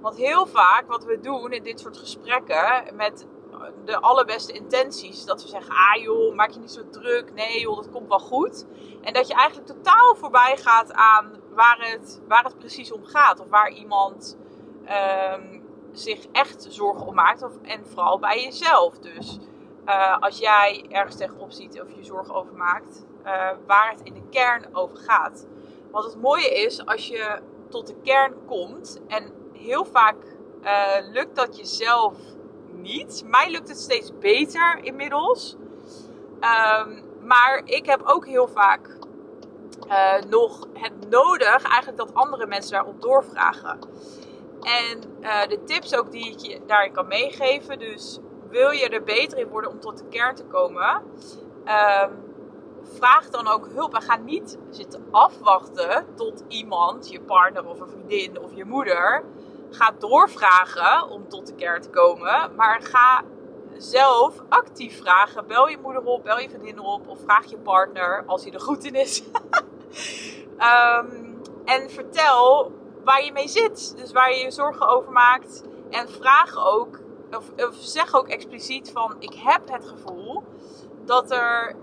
Want 0.01 0.15
heel 0.15 0.46
vaak 0.46 0.84
wat 0.88 1.03
we 1.03 1.20
doen 1.20 1.51
in 1.51 1.63
dit 1.63 1.80
soort 1.80 1.98
gesprekken 1.98 2.96
met 2.96 3.27
de 3.86 4.00
allerbeste 4.00 4.51
intenties, 4.51 5.25
dat 5.25 5.44
we 5.44 5.50
zeggen: 5.50 5.75
ah 5.75 6.01
joh, 6.01 6.36
maak 6.36 6.50
je 6.50 6.60
niet 6.60 6.72
zo 6.72 6.89
druk, 6.89 7.34
nee 7.34 7.60
joh, 7.60 7.75
dat 7.75 7.89
komt 7.89 8.08
wel 8.08 8.20
goed. 8.20 8.65
En 9.01 9.13
dat 9.13 9.27
je 9.27 9.34
eigenlijk 9.34 9.68
totaal 9.68 10.15
voorbij 10.15 10.58
gaat 10.58 10.94
aan 10.94 11.41
waar 11.50 11.77
het, 11.91 12.22
waar 12.27 12.44
het 12.44 12.58
precies 12.58 12.91
om 12.91 13.06
gaat. 13.06 13.39
Of 13.39 13.50
waar 13.50 13.72
iemand 13.72 14.38
um, 14.91 15.63
zich 15.91 16.25
echt 16.31 16.65
zorgen 16.69 17.07
om 17.07 17.15
maakt. 17.15 17.45
En 17.62 17.88
vooral 17.88 18.19
bij 18.19 18.43
jezelf. 18.43 18.98
Dus 19.00 19.38
uh, 19.86 20.17
als 20.19 20.39
jij 20.39 20.86
ergens 20.89 21.15
tegenop 21.15 21.51
ziet 21.51 21.81
of 21.81 21.95
je 21.95 22.03
zorgen 22.03 22.36
over 22.36 22.53
maakt, 22.53 23.05
uh, 23.25 23.50
waar 23.67 23.89
het 23.91 24.01
in 24.03 24.13
de 24.13 24.24
kern 24.29 24.75
over 24.75 24.98
gaat. 24.98 25.48
Wat 25.91 26.03
het 26.03 26.21
mooie 26.21 26.63
is, 26.63 26.86
als 26.86 27.07
je 27.07 27.39
tot 27.69 27.88
de 27.88 27.95
kern 28.03 28.45
komt, 28.45 29.01
en 29.07 29.31
heel 29.53 29.86
vaak 29.86 30.15
uh, 30.63 31.12
lukt 31.12 31.36
dat 31.36 31.57
jezelf 31.57 32.13
niet. 32.71 33.24
Mij 33.25 33.51
lukt 33.51 33.67
het 33.67 33.79
steeds 33.79 34.17
beter 34.19 34.79
inmiddels. 34.83 35.55
Um, 36.79 37.03
maar 37.21 37.62
ik 37.65 37.86
heb 37.86 38.01
ook 38.03 38.25
heel 38.25 38.48
vaak 38.48 39.00
nog 40.29 40.67
het 40.74 41.10
nodig 41.10 41.63
eigenlijk 41.63 41.98
dat 41.98 42.13
andere 42.13 42.48
mensen 42.48 42.71
daarop 42.71 43.01
doorvragen. 43.01 43.79
En 44.62 45.03
uh, 45.22 45.48
de 45.48 45.63
tips 45.65 45.96
ook 45.96 46.12
die 46.12 46.32
ik 46.32 46.39
je 46.39 46.60
daarin 46.65 46.91
kan 46.91 47.08
meegeven. 47.08 47.80
Dus 47.80 48.20
wil 48.50 48.70
je 48.70 48.89
er 48.89 49.03
beter 49.03 49.38
in 49.38 49.48
worden 49.48 49.70
om 49.70 49.80
tot 49.80 49.98
de 49.98 50.08
kern 50.10 50.36
te 50.36 50.46
komen. 50.46 51.01
Um, 51.65 52.32
vraag 52.84 53.30
dan 53.30 53.48
ook 53.48 53.68
hulp. 53.74 53.94
En 53.94 54.01
ga 54.01 54.18
niet 54.18 54.58
zitten 54.70 55.08
afwachten 55.12 56.06
tot 56.15 56.44
iemand, 56.48 57.10
je 57.10 57.22
partner 57.22 57.65
of 57.65 57.80
een 57.80 57.89
vriendin 57.89 58.39
of 58.39 58.56
je 58.56 58.65
moeder, 58.65 59.24
gaat 59.70 60.01
doorvragen 60.01 61.10
om 61.10 61.30
tot 61.30 61.48
de 61.48 61.56
kern 61.56 61.82
te 61.82 61.89
komen. 61.89 62.56
Maar 62.56 62.82
ga 62.82 63.24
zelf 63.77 64.36
actief 64.50 64.98
vragen. 64.98 65.48
Bel 65.48 65.68
je 65.68 65.77
moeder 65.82 66.03
op, 66.03 66.24
bel 66.24 66.39
je 66.39 66.50
vriendin 66.50 66.80
op 66.80 67.08
of 67.08 67.20
vraag 67.24 67.46
je 67.46 67.58
partner 67.58 68.24
als 68.25 68.44
hij 68.44 68.53
er 68.53 68.62
goed 68.62 68.84
in 68.84 68.96
is. 68.96 69.24
Ehm, 70.58 71.08
en 71.65 71.89
vertel 71.89 72.72
waar 73.03 73.24
je 73.24 73.31
mee 73.31 73.48
zit. 73.48 73.93
Dus 73.98 74.12
waar 74.12 74.31
je 74.31 74.43
je 74.43 74.51
zorgen 74.51 74.88
over 74.88 75.12
maakt. 75.12 75.63
En 75.89 76.10
vraag 76.10 76.65
ook, 76.65 77.00
of, 77.31 77.75
zeg 77.79 78.15
ook 78.15 78.27
expliciet 78.27 78.91
van: 78.91 79.15
Ik 79.20 79.34
heb 79.34 79.62
het 79.70 79.86
gevoel 79.86 80.43
dat 81.05 81.31
er. 81.31 81.75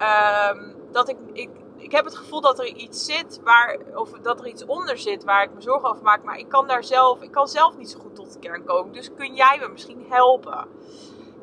Um, 0.53 0.77
dat 0.93 1.09
ik, 1.09 1.17
ik, 1.33 1.51
ik 1.77 1.93
heb 1.93 2.05
het 2.05 2.17
gevoel 2.17 2.41
dat 2.41 2.59
er 2.59 2.67
iets 2.67 3.05
zit 3.05 3.41
waar, 3.45 3.79
of 3.95 4.11
dat 4.11 4.41
er 4.41 4.47
iets 4.47 4.65
onder 4.65 4.99
zit 4.99 5.25
waar 5.25 5.43
ik 5.43 5.55
me 5.55 5.61
zorgen 5.61 5.89
over 5.89 6.03
maak. 6.03 6.25
Maar 6.25 6.39
ik 6.39 6.49
kan 6.49 6.67
daar 6.67 6.85
zelf, 6.85 7.23
ik 7.23 7.31
kan 7.31 7.49
zelf 7.49 7.77
niet 7.77 7.91
zo 7.91 7.99
goed 7.99 8.15
tot 8.15 8.33
de 8.33 8.39
kern 8.39 8.65
komen. 8.65 8.93
Dus 8.93 9.11
kun 9.15 9.35
jij 9.35 9.59
me 9.61 9.69
misschien 9.69 10.07
helpen? 10.09 10.67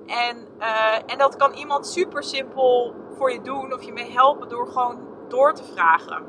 En, 0.05 0.47
uh, 0.59 0.95
en 1.05 1.17
dat 1.17 1.35
kan 1.35 1.53
iemand 1.53 1.87
super 1.87 2.23
simpel 2.23 2.93
voor 3.17 3.31
je 3.31 3.41
doen 3.41 3.73
of 3.73 3.83
je 3.83 3.93
mee 3.93 4.11
helpen 4.11 4.49
door 4.49 4.67
gewoon 4.67 5.07
door 5.27 5.53
te 5.53 5.63
vragen. 5.63 6.23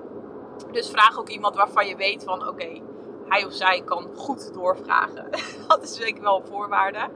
Dus 0.72 0.90
vraag 0.90 1.18
ook 1.18 1.28
iemand 1.28 1.56
waarvan 1.56 1.86
je 1.86 1.96
weet 1.96 2.24
van 2.24 2.48
oké, 2.48 2.80
hij 3.28 3.44
of 3.44 3.52
zij 3.52 3.82
kan 3.84 4.10
goed 4.14 4.54
doorvragen. 4.54 5.30
dat 5.68 5.82
is 5.82 5.94
zeker 5.94 6.22
wel 6.22 6.36
een 6.36 6.46
voorwaarde. 6.46 7.08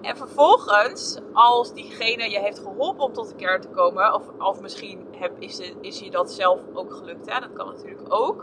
En 0.00 0.16
vervolgens, 0.16 1.18
als 1.32 1.72
diegene 1.72 2.30
je 2.30 2.38
heeft 2.38 2.58
geholpen 2.58 3.04
om 3.04 3.12
tot 3.12 3.28
de 3.28 3.34
kern 3.34 3.60
te 3.60 3.68
komen, 3.68 4.14
of, 4.14 4.22
of 4.38 4.60
misschien 4.60 5.06
heb, 5.16 5.32
is, 5.38 5.72
is 5.80 5.98
je 5.98 6.10
dat 6.10 6.32
zelf 6.32 6.60
ook 6.72 6.94
gelukt, 6.94 7.30
hè? 7.30 7.40
dat 7.40 7.52
kan 7.52 7.66
natuurlijk 7.66 8.14
ook. 8.14 8.42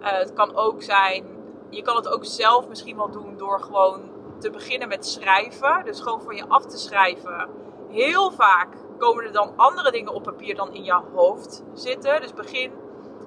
Uh, 0.00 0.06
het 0.18 0.32
kan 0.32 0.56
ook 0.56 0.82
zijn, 0.82 1.24
je 1.70 1.82
kan 1.82 1.96
het 1.96 2.08
ook 2.08 2.24
zelf 2.24 2.68
misschien 2.68 2.96
wel 2.96 3.10
doen 3.10 3.36
door 3.36 3.60
gewoon 3.60 4.10
te 4.38 4.50
beginnen 4.50 4.88
met 4.88 5.06
schrijven. 5.06 5.84
Dus 5.84 6.00
gewoon 6.00 6.22
van 6.22 6.36
je 6.36 6.48
af 6.48 6.66
te 6.66 6.78
schrijven. 6.78 7.48
Heel 7.88 8.30
vaak 8.30 8.68
komen 8.98 9.24
er 9.24 9.32
dan 9.32 9.52
andere 9.56 9.90
dingen 9.90 10.14
op 10.14 10.22
papier 10.22 10.54
dan 10.54 10.74
in 10.74 10.84
je 10.84 11.00
hoofd 11.14 11.62
zitten. 11.74 12.20
Dus 12.20 12.34
begin 12.34 12.72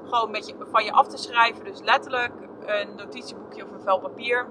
gewoon 0.03 0.31
met 0.31 0.47
je, 0.47 0.55
van 0.71 0.83
je 0.83 0.91
af 0.91 1.07
te 1.07 1.17
schrijven. 1.17 1.63
Dus 1.63 1.79
letterlijk 1.81 2.33
een 2.65 2.95
notitieboekje 2.95 3.63
of 3.63 3.71
een 3.71 3.81
vel 3.81 3.99
papier. 3.99 4.47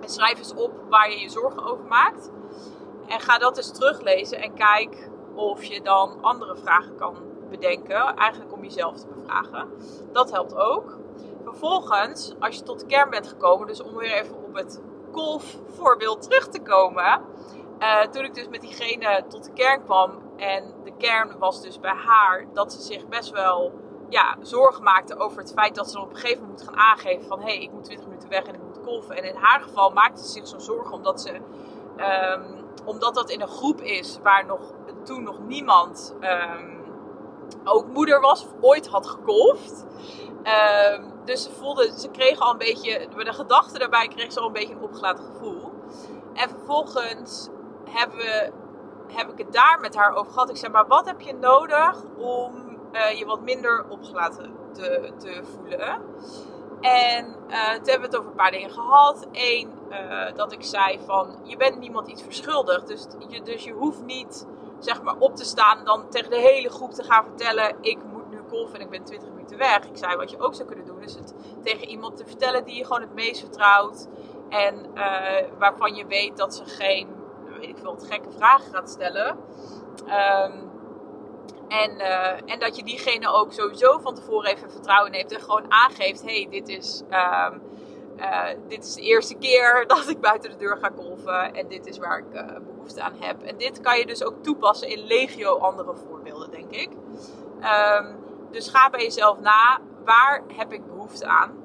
En 0.00 0.08
schrijf 0.08 0.38
eens 0.38 0.54
op 0.54 0.72
waar 0.88 1.10
je 1.10 1.20
je 1.20 1.28
zorgen 1.28 1.64
over 1.64 1.84
maakt. 1.84 2.30
En 3.06 3.20
ga 3.20 3.38
dat 3.38 3.56
eens 3.56 3.72
teruglezen 3.72 4.42
en 4.42 4.54
kijk 4.54 5.10
of 5.34 5.64
je 5.64 5.82
dan 5.82 6.18
andere 6.20 6.56
vragen 6.56 6.96
kan 6.96 7.16
bedenken. 7.50 8.16
Eigenlijk 8.16 8.52
om 8.52 8.62
jezelf 8.62 8.96
te 8.96 9.06
bevragen. 9.06 9.68
Dat 10.12 10.30
helpt 10.30 10.54
ook. 10.54 10.98
Vervolgens, 11.44 12.34
als 12.38 12.56
je 12.56 12.62
tot 12.62 12.80
de 12.80 12.86
kern 12.86 13.10
bent 13.10 13.28
gekomen, 13.28 13.66
dus 13.66 13.82
om 13.82 13.96
weer 13.96 14.12
even 14.12 14.36
op 14.36 14.54
het 14.54 14.80
voorbeeld 15.66 16.22
terug 16.22 16.48
te 16.48 16.60
komen. 16.62 17.20
Uh, 17.78 18.00
toen 18.00 18.24
ik 18.24 18.34
dus 18.34 18.48
met 18.48 18.60
diegene 18.60 19.24
tot 19.28 19.44
de 19.44 19.52
kern 19.52 19.84
kwam. 19.84 20.10
En 20.36 20.74
de 20.84 20.92
kern 20.98 21.38
was 21.38 21.62
dus 21.62 21.80
bij 21.80 21.94
haar 21.94 22.46
dat 22.52 22.72
ze 22.72 22.80
zich 22.80 23.08
best 23.08 23.30
wel 23.30 23.72
ja, 24.10 24.36
zorgen 24.40 24.82
maakte 24.82 25.18
over 25.18 25.38
het 25.38 25.52
feit 25.52 25.74
dat 25.74 25.90
ze 25.90 26.00
op 26.00 26.10
een 26.10 26.16
gegeven 26.16 26.40
moment 26.40 26.58
moet 26.58 26.68
gaan 26.68 26.78
aangeven 26.78 27.26
van 27.26 27.38
hé, 27.40 27.44
hey, 27.44 27.62
ik 27.62 27.72
moet 27.72 27.84
20 27.84 28.06
minuten 28.06 28.28
weg 28.28 28.44
en 28.44 28.54
ik 28.54 28.62
moet 28.62 28.80
kolven. 28.80 29.16
En 29.16 29.24
in 29.24 29.36
haar 29.36 29.60
geval 29.60 29.90
maakte 29.90 30.22
ze 30.22 30.28
zich 30.28 30.48
zo'n 30.48 30.60
zorgen 30.60 30.92
omdat 30.92 31.20
ze 31.20 31.40
um, 31.96 32.68
omdat 32.84 33.14
dat 33.14 33.30
in 33.30 33.40
een 33.40 33.48
groep 33.48 33.80
is 33.80 34.18
waar 34.22 34.46
nog 34.46 34.60
toen 35.04 35.22
nog 35.22 35.38
niemand 35.38 36.14
um, 36.20 36.80
ook 37.64 37.86
moeder 37.86 38.20
was 38.20 38.44
of 38.44 38.52
ooit 38.60 38.88
had 38.88 39.06
gekolfd. 39.06 39.86
Um, 40.94 41.12
dus 41.24 41.42
ze 41.42 41.50
voelde, 41.52 41.92
ze 41.98 42.10
kreeg 42.10 42.38
al 42.38 42.50
een 42.50 42.58
beetje, 42.58 43.08
bij 43.14 43.24
de 43.24 43.32
gedachte 43.32 43.78
daarbij 43.78 44.08
kreeg 44.08 44.32
ze 44.32 44.40
al 44.40 44.46
een 44.46 44.52
beetje 44.52 44.74
een 44.74 44.82
opgelaten 44.82 45.24
gevoel. 45.24 45.72
En 46.34 46.48
vervolgens 46.48 47.48
hebben 47.90 48.16
we, 48.16 48.52
heb 49.12 49.30
ik 49.30 49.38
het 49.38 49.52
daar 49.52 49.78
met 49.80 49.96
haar 49.96 50.14
over 50.14 50.32
gehad. 50.32 50.50
Ik 50.50 50.56
zei, 50.56 50.72
maar 50.72 50.86
wat 50.86 51.06
heb 51.06 51.20
je 51.20 51.34
nodig 51.34 52.02
om 52.16 52.69
uh, 52.92 53.18
je 53.18 53.24
wat 53.24 53.40
minder 53.40 53.84
opgelaten 53.88 54.54
te, 54.72 55.12
te 55.18 55.40
voelen? 55.44 56.02
En 56.80 57.26
uh, 57.26 57.72
toen 57.72 57.90
hebben 57.90 58.10
we 58.10 58.16
het 58.16 58.16
over 58.16 58.30
een 58.30 58.36
paar 58.36 58.50
dingen 58.50 58.70
gehad. 58.70 59.26
Eén, 59.32 59.70
uh, 59.90 60.34
dat 60.34 60.52
ik 60.52 60.62
zei 60.62 60.98
van, 61.04 61.40
je 61.44 61.56
bent 61.56 61.78
niemand 61.78 62.08
iets 62.08 62.22
verschuldigd. 62.22 62.86
Dus 62.86 63.06
je, 63.28 63.42
dus 63.42 63.64
je 63.64 63.72
hoeft 63.72 64.02
niet, 64.02 64.46
zeg 64.78 65.02
maar, 65.02 65.16
op 65.18 65.36
te 65.36 65.44
staan 65.44 65.84
dan 65.84 66.08
tegen 66.08 66.30
de 66.30 66.38
hele 66.38 66.70
groep 66.70 66.92
te 66.92 67.02
gaan 67.02 67.24
vertellen... 67.24 67.76
ik 67.80 67.98
moet 68.12 68.30
nu 68.30 68.40
golfen 68.48 68.74
en 68.74 68.80
ik 68.80 68.90
ben 68.90 69.04
20 69.04 69.28
minuten 69.28 69.58
weg. 69.58 69.84
Ik 69.84 69.96
zei, 69.96 70.16
wat 70.16 70.30
je 70.30 70.40
ook 70.40 70.54
zou 70.54 70.68
kunnen 70.68 70.86
doen, 70.86 71.02
is 71.02 71.14
het 71.14 71.34
tegen 71.62 71.88
iemand 71.88 72.16
te 72.16 72.26
vertellen 72.26 72.64
die 72.64 72.76
je 72.76 72.84
gewoon 72.84 73.00
het 73.00 73.14
meest 73.14 73.40
vertrouwt. 73.40 74.08
En 74.48 74.86
waarvan 75.58 75.94
je 75.94 76.06
weet 76.06 76.36
dat 76.36 76.54
ze 76.54 76.64
geen, 76.64 77.08
weet 77.58 77.68
ik 77.68 77.78
veel, 77.78 77.96
gekke 78.08 78.30
vragen 78.30 78.74
gaat 78.74 78.90
stellen. 78.90 79.38
Um, 80.06 80.69
en, 81.68 81.90
uh, 81.90 82.52
en 82.52 82.58
dat 82.58 82.76
je 82.76 82.84
diegene 82.84 83.28
ook 83.28 83.52
sowieso 83.52 83.98
van 83.98 84.14
tevoren 84.14 84.50
even 84.50 84.70
vertrouwen 84.70 85.10
neemt 85.10 85.32
en 85.32 85.40
gewoon 85.40 85.72
aangeeft: 85.72 86.22
hey, 86.22 86.46
dit 86.50 86.68
is, 86.68 87.02
um, 87.10 87.62
uh, 88.16 88.48
dit 88.68 88.84
is 88.84 88.94
de 88.94 89.02
eerste 89.02 89.34
keer 89.34 89.84
dat 89.86 90.08
ik 90.08 90.20
buiten 90.20 90.50
de 90.50 90.56
deur 90.56 90.76
ga 90.76 90.90
golven 90.96 91.54
en 91.54 91.68
dit 91.68 91.86
is 91.86 91.98
waar 91.98 92.18
ik 92.18 92.34
uh, 92.34 92.58
behoefte 92.66 93.02
aan 93.02 93.16
heb. 93.20 93.42
En 93.42 93.56
dit 93.56 93.80
kan 93.80 93.98
je 93.98 94.06
dus 94.06 94.24
ook 94.24 94.42
toepassen 94.42 94.88
in 94.88 95.06
legio 95.06 95.58
andere 95.58 95.94
voorbeelden, 95.94 96.50
denk 96.50 96.70
ik. 96.70 96.90
Um, 98.00 98.16
dus 98.50 98.68
ga 98.68 98.90
bij 98.90 99.02
jezelf 99.02 99.40
na: 99.40 99.80
waar 100.04 100.42
heb 100.56 100.72
ik 100.72 100.86
behoefte 100.86 101.26
aan? 101.26 101.58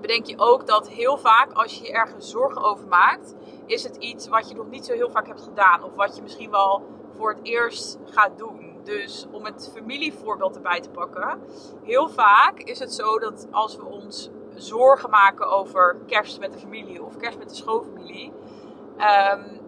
Bedenk 0.00 0.26
je 0.26 0.38
ook 0.38 0.66
dat 0.66 0.88
heel 0.88 1.18
vaak 1.18 1.52
als 1.52 1.78
je 1.78 1.84
je 1.84 1.92
ergens 1.92 2.30
zorgen 2.30 2.62
over 2.62 2.86
maakt, 2.86 3.34
is 3.66 3.82
het 3.82 3.96
iets 3.96 4.28
wat 4.28 4.48
je 4.48 4.54
nog 4.54 4.70
niet 4.70 4.86
zo 4.86 4.92
heel 4.92 5.10
vaak 5.10 5.26
hebt 5.26 5.42
gedaan. 5.42 5.82
Of 5.82 5.94
wat 5.94 6.16
je 6.16 6.22
misschien 6.22 6.50
wel 6.50 6.82
voor 7.16 7.30
het 7.30 7.40
eerst 7.42 7.98
gaat 8.04 8.38
doen. 8.38 8.71
Dus 8.84 9.26
om 9.30 9.44
het 9.44 9.70
familievoorbeeld 9.74 10.56
erbij 10.56 10.80
te 10.80 10.90
pakken. 10.90 11.40
Heel 11.82 12.08
vaak 12.08 12.58
is 12.58 12.78
het 12.78 12.94
zo 12.94 13.18
dat 13.18 13.46
als 13.50 13.76
we 13.76 13.84
ons 13.84 14.30
zorgen 14.54 15.10
maken 15.10 15.46
over 15.46 15.96
kerst 16.06 16.40
met 16.40 16.52
de 16.52 16.58
familie 16.58 17.02
of 17.02 17.16
kerst 17.16 17.38
met 17.38 17.48
de 17.48 17.54
schoonfamilie. 17.54 18.32
Um, 19.32 19.60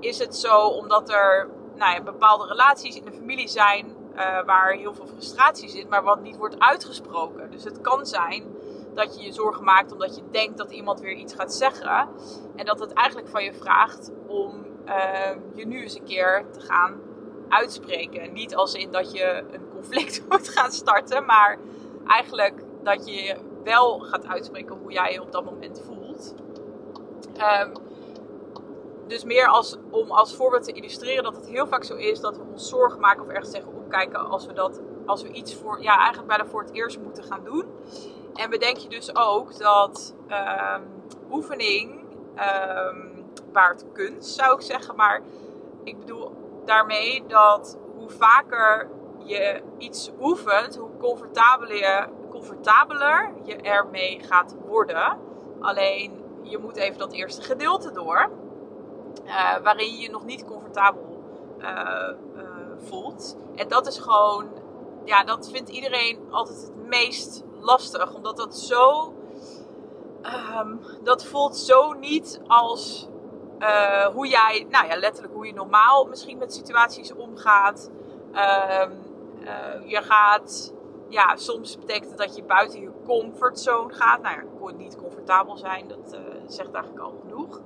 is 0.00 0.18
het 0.18 0.36
zo 0.36 0.58
omdat 0.58 1.10
er 1.10 1.48
nou 1.74 1.92
ja, 1.92 2.02
bepaalde 2.02 2.46
relaties 2.46 2.96
in 2.96 3.04
de 3.04 3.12
familie 3.12 3.48
zijn 3.48 3.96
uh, 4.14 4.44
waar 4.44 4.72
heel 4.72 4.94
veel 4.94 5.06
frustratie 5.06 5.68
zit, 5.68 5.88
maar 5.88 6.02
wat 6.02 6.20
niet 6.20 6.36
wordt 6.36 6.58
uitgesproken. 6.58 7.50
Dus 7.50 7.64
het 7.64 7.80
kan 7.80 8.06
zijn 8.06 8.56
dat 8.94 9.18
je 9.18 9.24
je 9.24 9.32
zorgen 9.32 9.64
maakt 9.64 9.92
omdat 9.92 10.16
je 10.16 10.22
denkt 10.30 10.58
dat 10.58 10.70
iemand 10.70 11.00
weer 11.00 11.12
iets 11.12 11.34
gaat 11.34 11.54
zeggen. 11.54 12.08
En 12.56 12.64
dat 12.64 12.80
het 12.80 12.92
eigenlijk 12.92 13.28
van 13.28 13.44
je 13.44 13.54
vraagt 13.54 14.12
om 14.26 14.66
uh, 14.86 15.30
je 15.54 15.66
nu 15.66 15.82
eens 15.82 15.98
een 15.98 16.04
keer 16.04 16.44
te 16.52 16.60
gaan 16.60 17.00
uitspreken. 17.48 18.32
Niet 18.32 18.54
als 18.54 18.74
in 18.74 18.90
dat 18.90 19.12
je 19.12 19.44
een 19.50 19.68
conflict 19.72 20.22
moet 20.28 20.48
gaan 20.48 20.70
starten, 20.70 21.24
maar 21.24 21.58
eigenlijk 22.06 22.62
dat 22.82 23.08
je 23.08 23.36
wel 23.64 23.98
gaat 23.98 24.26
uitspreken 24.26 24.76
hoe 24.76 24.92
jij 24.92 25.12
je 25.12 25.22
op 25.22 25.32
dat 25.32 25.44
moment 25.44 25.82
voelt. 25.86 26.34
Um, 27.62 27.72
dus 29.06 29.24
meer 29.24 29.46
als, 29.46 29.76
om 29.90 30.10
als 30.10 30.34
voorbeeld 30.34 30.64
te 30.64 30.72
illustreren 30.72 31.24
dat 31.24 31.36
het 31.36 31.48
heel 31.48 31.66
vaak 31.66 31.84
zo 31.84 31.94
is 31.94 32.20
dat 32.20 32.36
we 32.36 32.42
ons 32.52 32.68
zorgen 32.68 33.00
maken 33.00 33.22
of 33.22 33.28
ergens 33.28 33.50
tegenop 33.50 33.90
kijken 33.90 34.28
als 34.28 34.46
we, 34.46 34.52
dat, 34.52 34.80
als 35.06 35.22
we 35.22 35.28
iets 35.30 35.54
voor, 35.54 35.82
ja, 35.82 35.96
eigenlijk 35.98 36.28
bijna 36.28 36.46
voor 36.46 36.62
het 36.62 36.72
eerst 36.72 36.98
moeten 36.98 37.24
gaan 37.24 37.44
doen. 37.44 37.64
En 38.34 38.50
bedenk 38.50 38.76
je 38.76 38.88
dus 38.88 39.16
ook 39.16 39.58
dat 39.58 40.14
um, 40.76 40.82
oefening 41.30 42.04
um, 42.92 43.24
kunst, 43.92 44.34
zou 44.34 44.54
ik 44.54 44.60
zeggen. 44.60 44.96
Maar 44.96 45.22
ik 45.84 45.98
bedoel, 45.98 46.32
daarmee 46.68 47.24
dat 47.26 47.78
hoe 47.96 48.10
vaker 48.10 48.90
je 49.24 49.62
iets 49.78 50.10
oefent, 50.20 50.76
hoe 50.76 50.96
comfortabeler 52.30 53.32
je, 53.44 53.56
ermee 53.56 54.20
gaat 54.22 54.56
worden. 54.66 55.18
Alleen 55.60 56.24
je 56.42 56.58
moet 56.58 56.76
even 56.76 56.98
dat 56.98 57.12
eerste 57.12 57.42
gedeelte 57.42 57.92
door, 57.92 58.30
uh, 59.24 59.56
waarin 59.62 59.92
je 59.92 60.00
je 60.00 60.10
nog 60.10 60.24
niet 60.24 60.44
comfortabel 60.44 61.22
uh, 61.58 61.68
uh, 62.36 62.44
voelt. 62.76 63.36
En 63.54 63.68
dat 63.68 63.86
is 63.86 63.98
gewoon, 63.98 64.48
ja, 65.04 65.24
dat 65.24 65.50
vindt 65.50 65.68
iedereen 65.68 66.18
altijd 66.30 66.60
het 66.62 66.86
meest 66.86 67.44
lastig, 67.60 68.14
omdat 68.14 68.36
dat 68.36 68.56
zo. 68.56 69.12
Um, 70.58 70.80
dat 71.02 71.24
voelt 71.24 71.56
zo 71.56 71.92
niet 71.92 72.40
als 72.46 73.08
uh, 73.58 74.06
hoe 74.06 74.28
jij, 74.28 74.66
nou 74.70 74.86
ja, 74.86 74.96
letterlijk 74.96 75.34
hoe 75.34 75.46
je 75.46 75.52
normaal 75.52 76.04
misschien 76.04 76.38
met 76.38 76.54
situaties 76.54 77.14
omgaat. 77.14 77.90
Uh, 78.32 78.84
uh, 79.40 79.90
je 79.90 80.02
gaat, 80.02 80.74
ja, 81.08 81.36
soms 81.36 81.78
betekent 81.78 82.18
dat 82.18 82.36
je 82.36 82.42
buiten 82.42 82.80
je 82.80 82.90
comfortzone 83.04 83.94
gaat. 83.94 84.22
Nou 84.22 84.36
ja, 84.36 84.72
niet 84.76 84.96
comfortabel 84.96 85.56
zijn, 85.56 85.88
dat 85.88 86.14
uh, 86.14 86.20
zegt 86.46 86.72
eigenlijk 86.72 87.04
al 87.04 87.20
genoeg. 87.20 87.60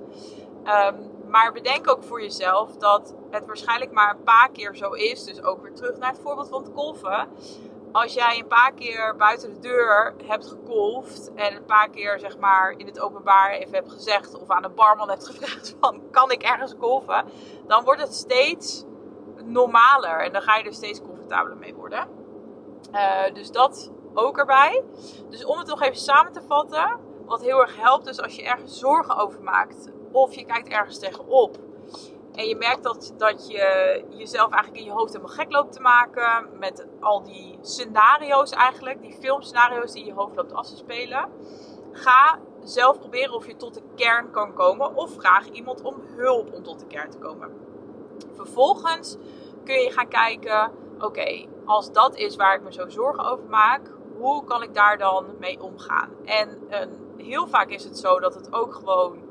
Um, 0.65 1.11
maar 1.27 1.51
bedenk 1.51 1.89
ook 1.89 2.03
voor 2.03 2.21
jezelf 2.21 2.77
dat 2.77 3.15
het 3.29 3.45
waarschijnlijk 3.45 3.91
maar 3.91 4.15
een 4.15 4.23
paar 4.23 4.49
keer 4.51 4.75
zo 4.75 4.91
is. 4.91 5.23
Dus 5.23 5.43
ook 5.43 5.61
weer 5.61 5.73
terug 5.73 5.97
naar 5.97 6.09
het 6.09 6.19
voorbeeld 6.19 6.49
van 6.49 6.63
het 6.63 6.71
golven. 6.73 7.27
Als 7.93 8.13
jij 8.13 8.39
een 8.39 8.47
paar 8.47 8.73
keer 8.73 9.15
buiten 9.15 9.53
de 9.53 9.59
deur 9.59 10.13
hebt 10.25 10.47
gekolfd 10.47 11.33
en 11.33 11.55
een 11.55 11.65
paar 11.65 11.89
keer 11.89 12.19
zeg 12.19 12.37
maar 12.37 12.71
in 12.77 12.85
het 12.85 12.99
openbaar 12.99 13.51
even 13.51 13.73
hebt 13.73 13.91
gezegd 13.91 14.41
of 14.41 14.49
aan 14.49 14.61
de 14.61 14.69
barman 14.69 15.09
hebt 15.09 15.27
gevraagd 15.31 15.75
van 15.79 16.01
kan 16.11 16.31
ik 16.31 16.43
ergens 16.43 16.73
golven, 16.79 17.25
dan 17.67 17.83
wordt 17.83 18.01
het 18.01 18.13
steeds 18.13 18.83
normaler 19.43 20.19
en 20.19 20.31
dan 20.31 20.41
ga 20.41 20.57
je 20.57 20.63
er 20.63 20.73
steeds 20.73 21.01
comfortabeler 21.01 21.57
mee 21.57 21.73
worden. 21.73 22.07
Uh, 22.93 23.33
dus 23.33 23.51
dat 23.51 23.91
ook 24.13 24.37
erbij. 24.37 24.83
Dus 25.29 25.45
om 25.45 25.57
het 25.57 25.67
nog 25.67 25.81
even 25.81 25.99
samen 25.99 26.31
te 26.31 26.41
vatten, 26.41 26.99
wat 27.25 27.41
heel 27.41 27.61
erg 27.61 27.77
helpt, 27.81 28.05
dus 28.05 28.21
als 28.21 28.35
je 28.35 28.43
ergens 28.43 28.79
zorgen 28.79 29.15
over 29.15 29.41
maakt 29.41 29.91
of 30.11 30.33
je 30.33 30.45
kijkt 30.45 30.67
ergens 30.67 30.99
tegenop 30.99 31.57
en 32.35 32.47
je 32.47 32.55
merkt 32.55 32.83
dat, 32.83 33.13
dat 33.17 33.47
je 33.47 34.03
jezelf 34.09 34.51
eigenlijk 34.51 34.83
in 34.83 34.89
je 34.89 34.97
hoofd 34.97 35.13
helemaal 35.13 35.35
gek 35.35 35.51
loopt 35.51 35.73
te 35.73 35.81
maken. 35.81 36.49
Met 36.59 36.85
al 36.99 37.23
die 37.23 37.57
scenario's 37.61 38.51
eigenlijk. 38.51 39.01
Die 39.01 39.13
filmscenario's 39.13 39.91
die 39.91 40.01
in 40.01 40.07
je 40.07 40.13
hoofd 40.13 40.35
loopt 40.35 40.53
af 40.53 40.67
te 40.67 40.75
spelen. 40.75 41.29
Ga 41.91 42.39
zelf 42.63 42.99
proberen 42.99 43.33
of 43.33 43.47
je 43.47 43.55
tot 43.55 43.73
de 43.73 43.81
kern 43.95 44.31
kan 44.31 44.53
komen. 44.53 44.95
Of 44.95 45.13
vraag 45.13 45.49
iemand 45.49 45.81
om 45.81 46.01
hulp 46.15 46.53
om 46.53 46.63
tot 46.63 46.79
de 46.79 46.87
kern 46.87 47.09
te 47.09 47.17
komen. 47.17 47.51
Vervolgens 48.35 49.17
kun 49.63 49.79
je 49.79 49.91
gaan 49.91 50.07
kijken. 50.07 50.71
Oké, 50.99 51.45
als 51.65 51.91
dat 51.91 52.15
is 52.15 52.35
waar 52.35 52.55
ik 52.55 52.63
me 52.63 52.73
zo 52.73 52.89
zorgen 52.89 53.25
over 53.25 53.45
maak. 53.49 53.81
Hoe 54.17 54.43
kan 54.43 54.63
ik 54.63 54.73
daar 54.73 54.97
dan 54.97 55.25
mee 55.39 55.61
omgaan? 55.61 56.09
En 56.25 56.67
heel 57.17 57.47
vaak 57.47 57.69
is 57.69 57.83
het 57.83 57.97
zo 57.97 58.19
dat 58.19 58.35
het 58.35 58.53
ook 58.53 58.73
gewoon... 58.73 59.21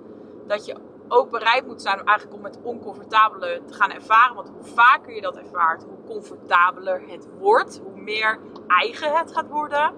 Dat 0.46 0.66
je 0.66 0.76
ook 1.08 1.30
bereid 1.30 1.66
moet 1.66 1.82
zijn 1.82 2.00
om 2.00 2.06
eigenlijk 2.06 2.38
om 2.38 2.44
het 2.44 2.58
oncomfortabele 2.62 3.60
te 3.66 3.74
gaan 3.74 3.90
ervaren. 3.90 4.34
Want 4.34 4.48
hoe 4.48 4.64
vaker 4.64 5.14
je 5.14 5.20
dat 5.20 5.36
ervaart, 5.36 5.84
hoe 5.84 6.04
comfortabeler 6.06 7.02
het 7.06 7.28
wordt. 7.38 7.80
Hoe 7.84 8.02
meer 8.02 8.38
eigen 8.66 9.16
het 9.16 9.32
gaat 9.32 9.48
worden. 9.48 9.94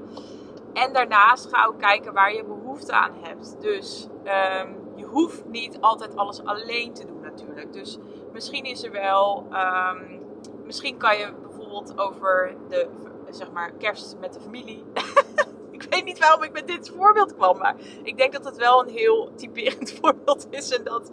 En 0.72 0.92
daarnaast 0.92 1.48
ga 1.48 1.64
ook 1.64 1.78
kijken 1.78 2.12
waar 2.12 2.34
je 2.34 2.44
behoefte 2.44 2.92
aan 2.92 3.12
hebt. 3.20 3.56
Dus 3.60 4.08
ehm, 4.24 4.72
je 4.94 5.04
hoeft 5.04 5.44
niet 5.44 5.80
altijd 5.80 6.16
alles 6.16 6.44
alleen 6.44 6.92
te 6.92 7.06
doen 7.06 7.20
natuurlijk. 7.20 7.72
Dus 7.72 7.98
misschien 8.32 8.64
is 8.64 8.84
er 8.84 8.90
wel... 8.90 9.46
Um, 9.52 10.22
misschien 10.64 10.96
kan 10.96 11.18
je 11.18 11.32
bijvoorbeeld 11.42 11.98
over 11.98 12.56
de 12.68 12.88
zeg 13.30 13.50
maar, 13.52 13.72
kerst 13.72 14.16
met 14.20 14.32
de 14.32 14.40
familie... 14.40 14.84
ik 15.84 15.90
weet 15.90 16.04
niet 16.04 16.18
waarom 16.18 16.42
ik 16.42 16.52
met 16.52 16.66
dit 16.66 16.92
voorbeeld 16.96 17.34
kwam, 17.34 17.58
maar 17.58 17.74
ik 18.02 18.16
denk 18.16 18.32
dat 18.32 18.44
het 18.44 18.56
wel 18.56 18.82
een 18.82 18.94
heel 18.94 19.32
typerend 19.34 19.92
voorbeeld 20.00 20.46
is 20.50 20.70
en 20.70 20.84
dat 20.84 21.10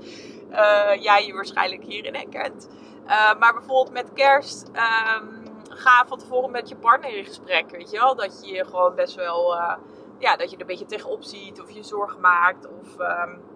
uh, 0.51 0.95
jij 0.99 1.25
je 1.25 1.33
waarschijnlijk 1.33 1.83
hierin 1.83 2.15
herkent. 2.15 2.69
Uh, 3.05 3.39
maar 3.39 3.53
bijvoorbeeld 3.53 3.91
met 3.91 4.13
kerst, 4.13 4.67
um, 4.67 5.43
ga 5.69 6.05
van 6.07 6.17
tevoren 6.17 6.51
met 6.51 6.69
je 6.69 6.75
partner 6.75 7.17
in 7.17 7.25
gesprek, 7.25 7.69
weet 7.69 7.91
je 7.91 7.97
wel? 7.97 8.15
Dat 8.15 8.47
je 8.49 8.65
gewoon 8.65 8.95
best 8.95 9.15
wel, 9.15 9.53
uh, 9.53 9.73
ja, 10.19 10.35
dat 10.35 10.49
je 10.49 10.55
er 10.55 10.61
een 10.61 10.67
beetje 10.67 10.85
tegenop 10.85 11.23
ziet 11.23 11.61
of 11.61 11.71
je 11.71 11.83
zorgen 11.83 12.19
maakt 12.19 12.67
of... 12.67 12.99
Um, 12.99 13.49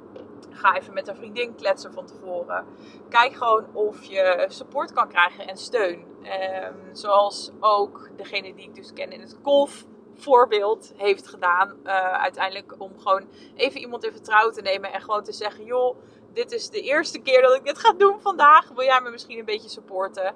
ga 0.50 0.76
even 0.76 0.94
met 0.94 1.08
een 1.08 1.16
vriendin 1.16 1.56
kletsen 1.56 1.94
van 1.94 2.06
tevoren. 2.06 2.66
Kijk 3.10 3.34
gewoon 3.34 3.66
of 3.74 4.04
je 4.04 4.46
support 4.48 4.94
kan 4.94 5.08
krijgen 5.08 5.48
en 5.48 5.58
steun. 5.58 6.06
Um, 6.24 6.96
zoals 6.96 7.52
ook 7.60 8.10
degene 8.16 8.54
die 8.54 8.68
ik 8.68 8.76
dus 8.76 8.94
ken 8.94 9.12
in 9.12 9.22
het 9.22 9.38
golf 9.44 9.86
voorbeeld 10.18 10.94
heeft 10.96 11.28
gedaan. 11.28 11.76
Uh, 11.84 12.12
uiteindelijk 12.14 12.76
om 12.78 13.00
gewoon 13.00 13.28
even 13.56 13.80
iemand 13.80 14.04
in 14.04 14.12
vertrouwen 14.12 14.54
te 14.54 14.62
nemen 14.62 14.94
en 14.94 15.02
gewoon 15.02 15.24
te 15.24 15.32
zeggen: 15.32 15.66
joh, 15.66 15.98
dit 16.34 16.52
is 16.52 16.70
de 16.70 16.82
eerste 16.82 17.20
keer 17.20 17.42
dat 17.42 17.56
ik 17.56 17.66
dit 17.66 17.78
ga 17.78 17.94
doen 17.94 18.22
vandaag. 18.22 18.70
Wil 18.70 18.84
jij 18.84 19.02
me 19.02 19.10
misschien 19.10 19.40
een 19.40 19.46
beetje 19.46 19.70
supporten? 19.70 20.36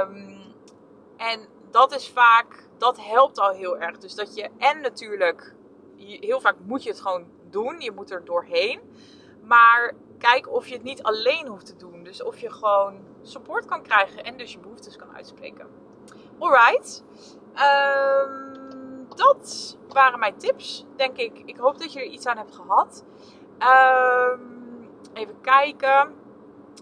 Um, 0.00 0.40
en 1.16 1.48
dat 1.70 1.94
is 1.94 2.08
vaak, 2.08 2.68
dat 2.78 2.98
helpt 3.00 3.38
al 3.38 3.50
heel 3.50 3.78
erg. 3.78 3.98
Dus 3.98 4.14
dat 4.14 4.34
je, 4.34 4.50
en 4.58 4.80
natuurlijk, 4.80 5.54
heel 5.96 6.40
vaak 6.40 6.56
moet 6.64 6.82
je 6.82 6.90
het 6.90 7.00
gewoon 7.00 7.26
doen. 7.50 7.80
Je 7.80 7.92
moet 7.92 8.10
er 8.10 8.24
doorheen. 8.24 8.80
Maar 9.42 9.94
kijk 10.18 10.48
of 10.48 10.66
je 10.66 10.74
het 10.74 10.82
niet 10.82 11.02
alleen 11.02 11.46
hoeft 11.46 11.66
te 11.66 11.76
doen. 11.76 12.02
Dus 12.02 12.22
of 12.22 12.38
je 12.38 12.52
gewoon 12.52 13.00
support 13.22 13.64
kan 13.64 13.82
krijgen 13.82 14.24
en 14.24 14.36
dus 14.36 14.52
je 14.52 14.58
behoeftes 14.58 14.96
kan 14.96 15.14
uitspreken. 15.16 15.66
Alright. 16.38 17.04
Um, 17.54 18.47
waren 19.88 20.18
mijn 20.18 20.36
tips, 20.36 20.84
denk 20.96 21.16
ik. 21.16 21.42
Ik 21.44 21.56
hoop 21.56 21.78
dat 21.78 21.92
je 21.92 22.00
er 22.00 22.06
iets 22.06 22.26
aan 22.26 22.36
hebt 22.36 22.54
gehad. 22.54 23.04
Um, 23.58 24.90
even 25.12 25.40
kijken. 25.40 26.14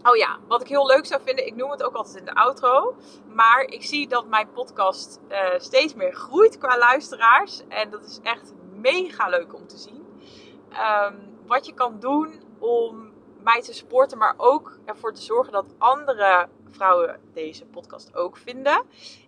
Oh 0.02 0.16
ja, 0.16 0.38
wat 0.48 0.61
ik 0.61 0.68
heel 0.68 0.87
leuk 0.87 1.07
zou 1.07 1.22
vinden, 1.22 1.46
ik 1.46 1.57
noem 1.57 1.70
het 1.70 1.83
ook 1.83 1.94
altijd 1.94 2.16
in 2.16 2.24
de 2.24 2.35
outro. 2.35 2.96
Maar 3.26 3.61
ik 3.61 3.83
zie 3.83 4.09
dat 4.09 4.26
mijn 4.26 4.50
podcast 4.50 5.20
uh, 5.29 5.38
steeds 5.57 5.94
meer 5.94 6.14
groeit 6.14 6.59
qua 6.59 6.79
luisteraars. 6.79 7.62
En 7.68 7.90
dat 7.90 8.05
is 8.05 8.20
echt 8.22 8.52
mega 8.72 9.29
leuk 9.29 9.55
om 9.55 9.66
te 9.66 9.79
zien. 9.79 10.07
Um, 10.70 11.38
wat 11.46 11.66
je 11.66 11.74
kan 11.74 11.98
doen 11.98 12.42
om 12.59 13.12
mij 13.42 13.62
te 13.62 13.72
supporten, 13.72 14.18
maar 14.18 14.35
ook 14.37 14.79
ervoor 14.85 15.12
te 15.12 15.22
zorgen 15.22 15.52
dat 15.52 15.74
andere 15.79 16.48
vrouwen 16.68 17.20
deze 17.33 17.64
podcast 17.66 18.16
ook 18.16 18.37
vinden, 18.37 18.83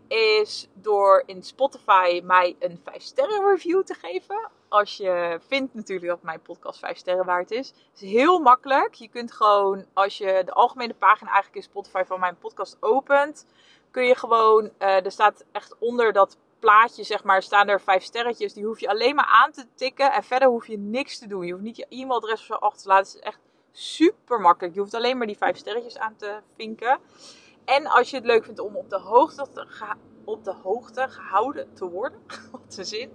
is 0.09 0.69
door 0.75 1.23
in 1.27 1.43
Spotify 1.43 2.21
mij 2.25 2.57
een 2.59 2.81
5 2.85 3.03
sterren 3.03 3.51
review 3.51 3.83
te 3.83 3.95
geven. 3.95 4.51
Als 4.69 4.97
je 4.97 5.41
vindt 5.49 5.75
natuurlijk 5.75 6.09
dat 6.09 6.23
mijn 6.23 6.43
podcast 6.43 6.79
5 6.79 6.97
sterren 6.97 7.25
waard 7.25 7.51
is. 7.51 7.69
Het 7.69 8.03
is 8.03 8.11
heel 8.11 8.39
makkelijk. 8.39 8.95
Je 8.95 9.09
kunt 9.09 9.33
gewoon, 9.33 9.87
als 9.93 10.19
je 10.19 10.43
de 10.45 10.53
algemene 10.53 10.95
pagina 10.95 11.31
eigenlijk 11.31 11.57
in 11.57 11.71
Spotify 11.71 12.03
van 12.07 12.21
mijn 12.21 12.39
podcast 12.39 12.77
opent, 12.81 13.47
kun 13.91 14.05
je 14.05 14.15
gewoon, 14.15 14.65
uh, 14.79 15.05
er 15.05 15.13
staat 15.13 15.45
echt 15.53 15.77
onder 15.79 16.13
dat 16.13 16.37
plaatje, 16.59 17.05
zeg 17.05 17.25
maar, 17.25 17.43
staan 17.43 17.69
er 17.69 17.81
vijf 17.81 18.03
sterretjes. 18.03 18.53
Die 18.53 18.65
hoef 18.65 18.81
je 18.81 18.89
alleen 18.89 19.15
maar 19.15 19.31
aan 19.45 19.53
te 19.53 19.67
tikken 19.75 20.13
en 20.13 20.23
verder 20.23 20.49
hoef 20.49 20.67
je 20.67 20.79
niks 20.79 21.19
te 21.19 21.27
doen. 21.27 21.47
Je 21.47 21.53
hoeft 21.53 21.65
niet 21.65 21.77
je 21.77 21.87
e-mailadres 21.89 22.41
of 22.41 22.47
zo 22.47 22.55
achter 22.55 22.83
te 22.83 22.89
laten. 22.89 23.07
Het 23.07 23.15
is 23.15 23.21
echt 23.21 23.41
super 23.73 24.41
makkelijk. 24.41 24.75
Je 24.75 24.81
hoeft 24.81 24.95
alleen 24.95 25.19
maar 25.19 25.27
die 25.27 25.37
vijf 25.37 25.57
sterretjes 25.57 25.99
aan 25.99 26.17
te 26.17 26.41
vinken. 26.57 26.99
En 27.69 27.87
als 27.87 28.11
je 28.11 28.17
het 28.17 28.25
leuk 28.25 28.45
vindt 28.45 28.61
om 28.61 28.77
op 28.77 28.91
de 28.91 28.99
hoogte, 28.99 29.47
op 30.25 30.45
de 30.45 30.55
hoogte 30.63 31.09
gehouden 31.09 31.75
te 31.75 31.89
worden, 31.89 32.21
wat 32.53 32.77
een 32.77 32.85
zin, 32.85 33.11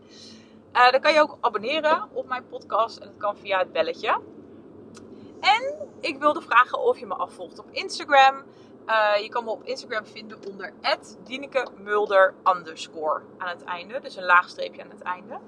uh, 0.73 0.91
dan 0.91 1.01
kan 1.01 1.13
je 1.13 1.21
ook 1.21 1.37
abonneren 1.41 2.09
op 2.11 2.27
mijn 2.27 2.47
podcast. 2.47 2.97
En 2.97 3.07
dat 3.07 3.17
kan 3.17 3.37
via 3.37 3.59
het 3.59 3.71
belletje. 3.71 4.21
En 5.39 5.89
ik 5.99 6.19
wilde 6.19 6.41
vragen 6.41 6.79
of 6.79 6.99
je 6.99 7.05
me 7.05 7.13
afvolgt 7.13 7.59
op 7.59 7.65
Instagram. 7.71 8.43
Uh, 8.87 9.21
je 9.21 9.29
kan 9.29 9.43
me 9.43 9.49
op 9.49 9.63
Instagram 9.63 10.05
vinden 10.05 10.37
onder 10.47 10.73
@dienekemulder 11.23 12.33
underscore 12.57 13.21
aan 13.37 13.49
het 13.49 13.63
einde. 13.63 13.99
Dus 13.99 14.15
een 14.15 14.25
laagstreepje 14.25 14.83
aan 14.83 14.89
het 14.89 15.01
einde. 15.01 15.39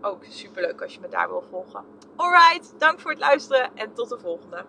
Ook 0.00 0.24
super 0.24 0.62
leuk 0.62 0.82
als 0.82 0.94
je 0.94 1.00
me 1.00 1.08
daar 1.08 1.28
wil 1.28 1.42
volgen. 1.50 1.84
Alright, 2.16 2.74
dank 2.78 3.00
voor 3.00 3.10
het 3.10 3.20
luisteren 3.20 3.70
en 3.74 3.92
tot 3.94 4.08
de 4.08 4.18
volgende. 4.18 4.64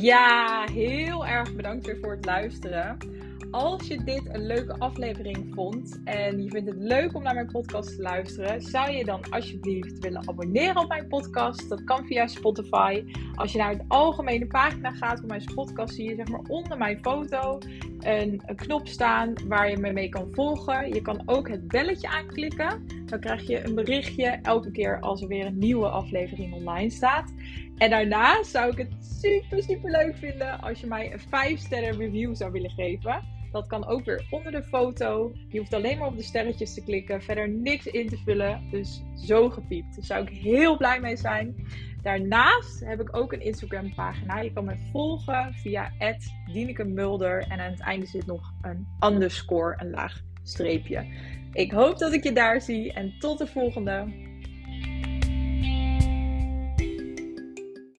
Ja, 0.00 0.64
heel 0.72 1.26
erg 1.26 1.54
bedankt 1.54 1.86
weer 1.86 1.98
voor 2.02 2.10
het 2.10 2.24
luisteren. 2.24 2.96
Als 3.50 3.86
je 3.86 4.04
dit 4.04 4.22
een 4.32 4.46
leuke 4.46 4.78
aflevering 4.78 5.52
vond 5.54 6.00
en 6.04 6.42
je 6.42 6.50
vindt 6.50 6.68
het 6.68 6.78
leuk 6.78 7.14
om 7.14 7.22
naar 7.22 7.34
mijn 7.34 7.50
podcast 7.50 7.96
te 7.96 8.02
luisteren, 8.02 8.62
zou 8.62 8.90
je 8.90 9.04
dan 9.04 9.30
alsjeblieft 9.30 9.98
willen 9.98 10.28
abonneren 10.28 10.82
op 10.82 10.88
mijn 10.88 11.08
podcast? 11.08 11.68
Dat 11.68 11.84
kan 11.84 12.06
via 12.06 12.26
Spotify. 12.26 13.04
Als 13.34 13.52
je 13.52 13.58
naar 13.58 13.76
de 13.76 13.84
algemene 13.88 14.46
pagina 14.46 14.92
gaat 14.92 15.18
van 15.18 15.28
mijn 15.28 15.44
podcast, 15.54 15.94
zie 15.94 16.08
je 16.08 16.14
zeg 16.14 16.28
maar 16.28 16.42
onder 16.48 16.78
mijn 16.78 16.98
foto 16.98 17.58
een, 18.00 18.42
een 18.46 18.56
knop 18.56 18.88
staan 18.88 19.32
waar 19.48 19.70
je 19.70 19.76
me 19.76 19.92
mee 19.92 20.08
kan 20.08 20.28
volgen. 20.32 20.94
Je 20.94 21.02
kan 21.02 21.22
ook 21.26 21.48
het 21.48 21.68
belletje 21.68 22.08
aanklikken. 22.08 22.86
Dan 23.06 23.20
krijg 23.20 23.46
je 23.46 23.64
een 23.64 23.74
berichtje 23.74 24.38
elke 24.42 24.70
keer 24.70 25.00
als 25.00 25.22
er 25.22 25.28
weer 25.28 25.46
een 25.46 25.58
nieuwe 25.58 25.88
aflevering 25.88 26.52
online 26.52 26.90
staat. 26.90 27.32
En 27.76 27.90
daarna 27.90 28.42
zou 28.42 28.70
ik 28.70 28.78
het 28.78 28.94
super, 29.20 29.62
super 29.62 29.90
leuk 29.90 30.16
vinden 30.16 30.60
als 30.60 30.80
je 30.80 30.86
mij 30.86 31.12
een 31.12 31.20
5 31.20 31.58
sterren 31.58 31.96
review 31.98 32.34
zou 32.34 32.52
willen 32.52 32.70
geven. 32.70 33.34
Dat 33.52 33.66
kan 33.66 33.86
ook 33.86 34.04
weer 34.04 34.26
onder 34.30 34.52
de 34.52 34.62
foto. 34.62 35.32
Je 35.48 35.58
hoeft 35.58 35.74
alleen 35.74 35.98
maar 35.98 36.08
op 36.08 36.16
de 36.16 36.22
sterretjes 36.22 36.74
te 36.74 36.84
klikken, 36.84 37.22
verder 37.22 37.48
niks 37.48 37.86
in 37.86 38.08
te 38.08 38.16
vullen. 38.16 38.62
Dus 38.70 39.02
zo 39.14 39.50
gepiept. 39.50 39.96
Daar 39.96 40.04
zou 40.04 40.26
ik 40.26 40.28
heel 40.28 40.76
blij 40.76 41.00
mee 41.00 41.16
zijn. 41.16 41.66
Daarnaast 42.02 42.84
heb 42.84 43.00
ik 43.00 43.16
ook 43.16 43.32
een 43.32 43.40
Instagram 43.40 43.94
pagina. 43.94 44.40
Je 44.40 44.52
kan 44.52 44.64
me 44.64 44.76
volgen 44.92 45.54
via 45.54 45.92
Mulder. 46.84 47.42
En 47.42 47.60
aan 47.60 47.70
het 47.70 47.80
einde 47.80 48.06
zit 48.06 48.26
nog 48.26 48.52
een 48.62 48.86
underscore, 49.00 49.74
een 49.78 49.90
laag 49.90 50.20
streepje. 50.42 51.06
Ik 51.56 51.70
hoop 51.70 51.98
dat 51.98 52.12
ik 52.12 52.24
je 52.24 52.32
daar 52.32 52.60
zie 52.60 52.92
en 52.92 53.14
tot 53.18 53.38
de 53.38 53.46
volgende. 53.46 54.25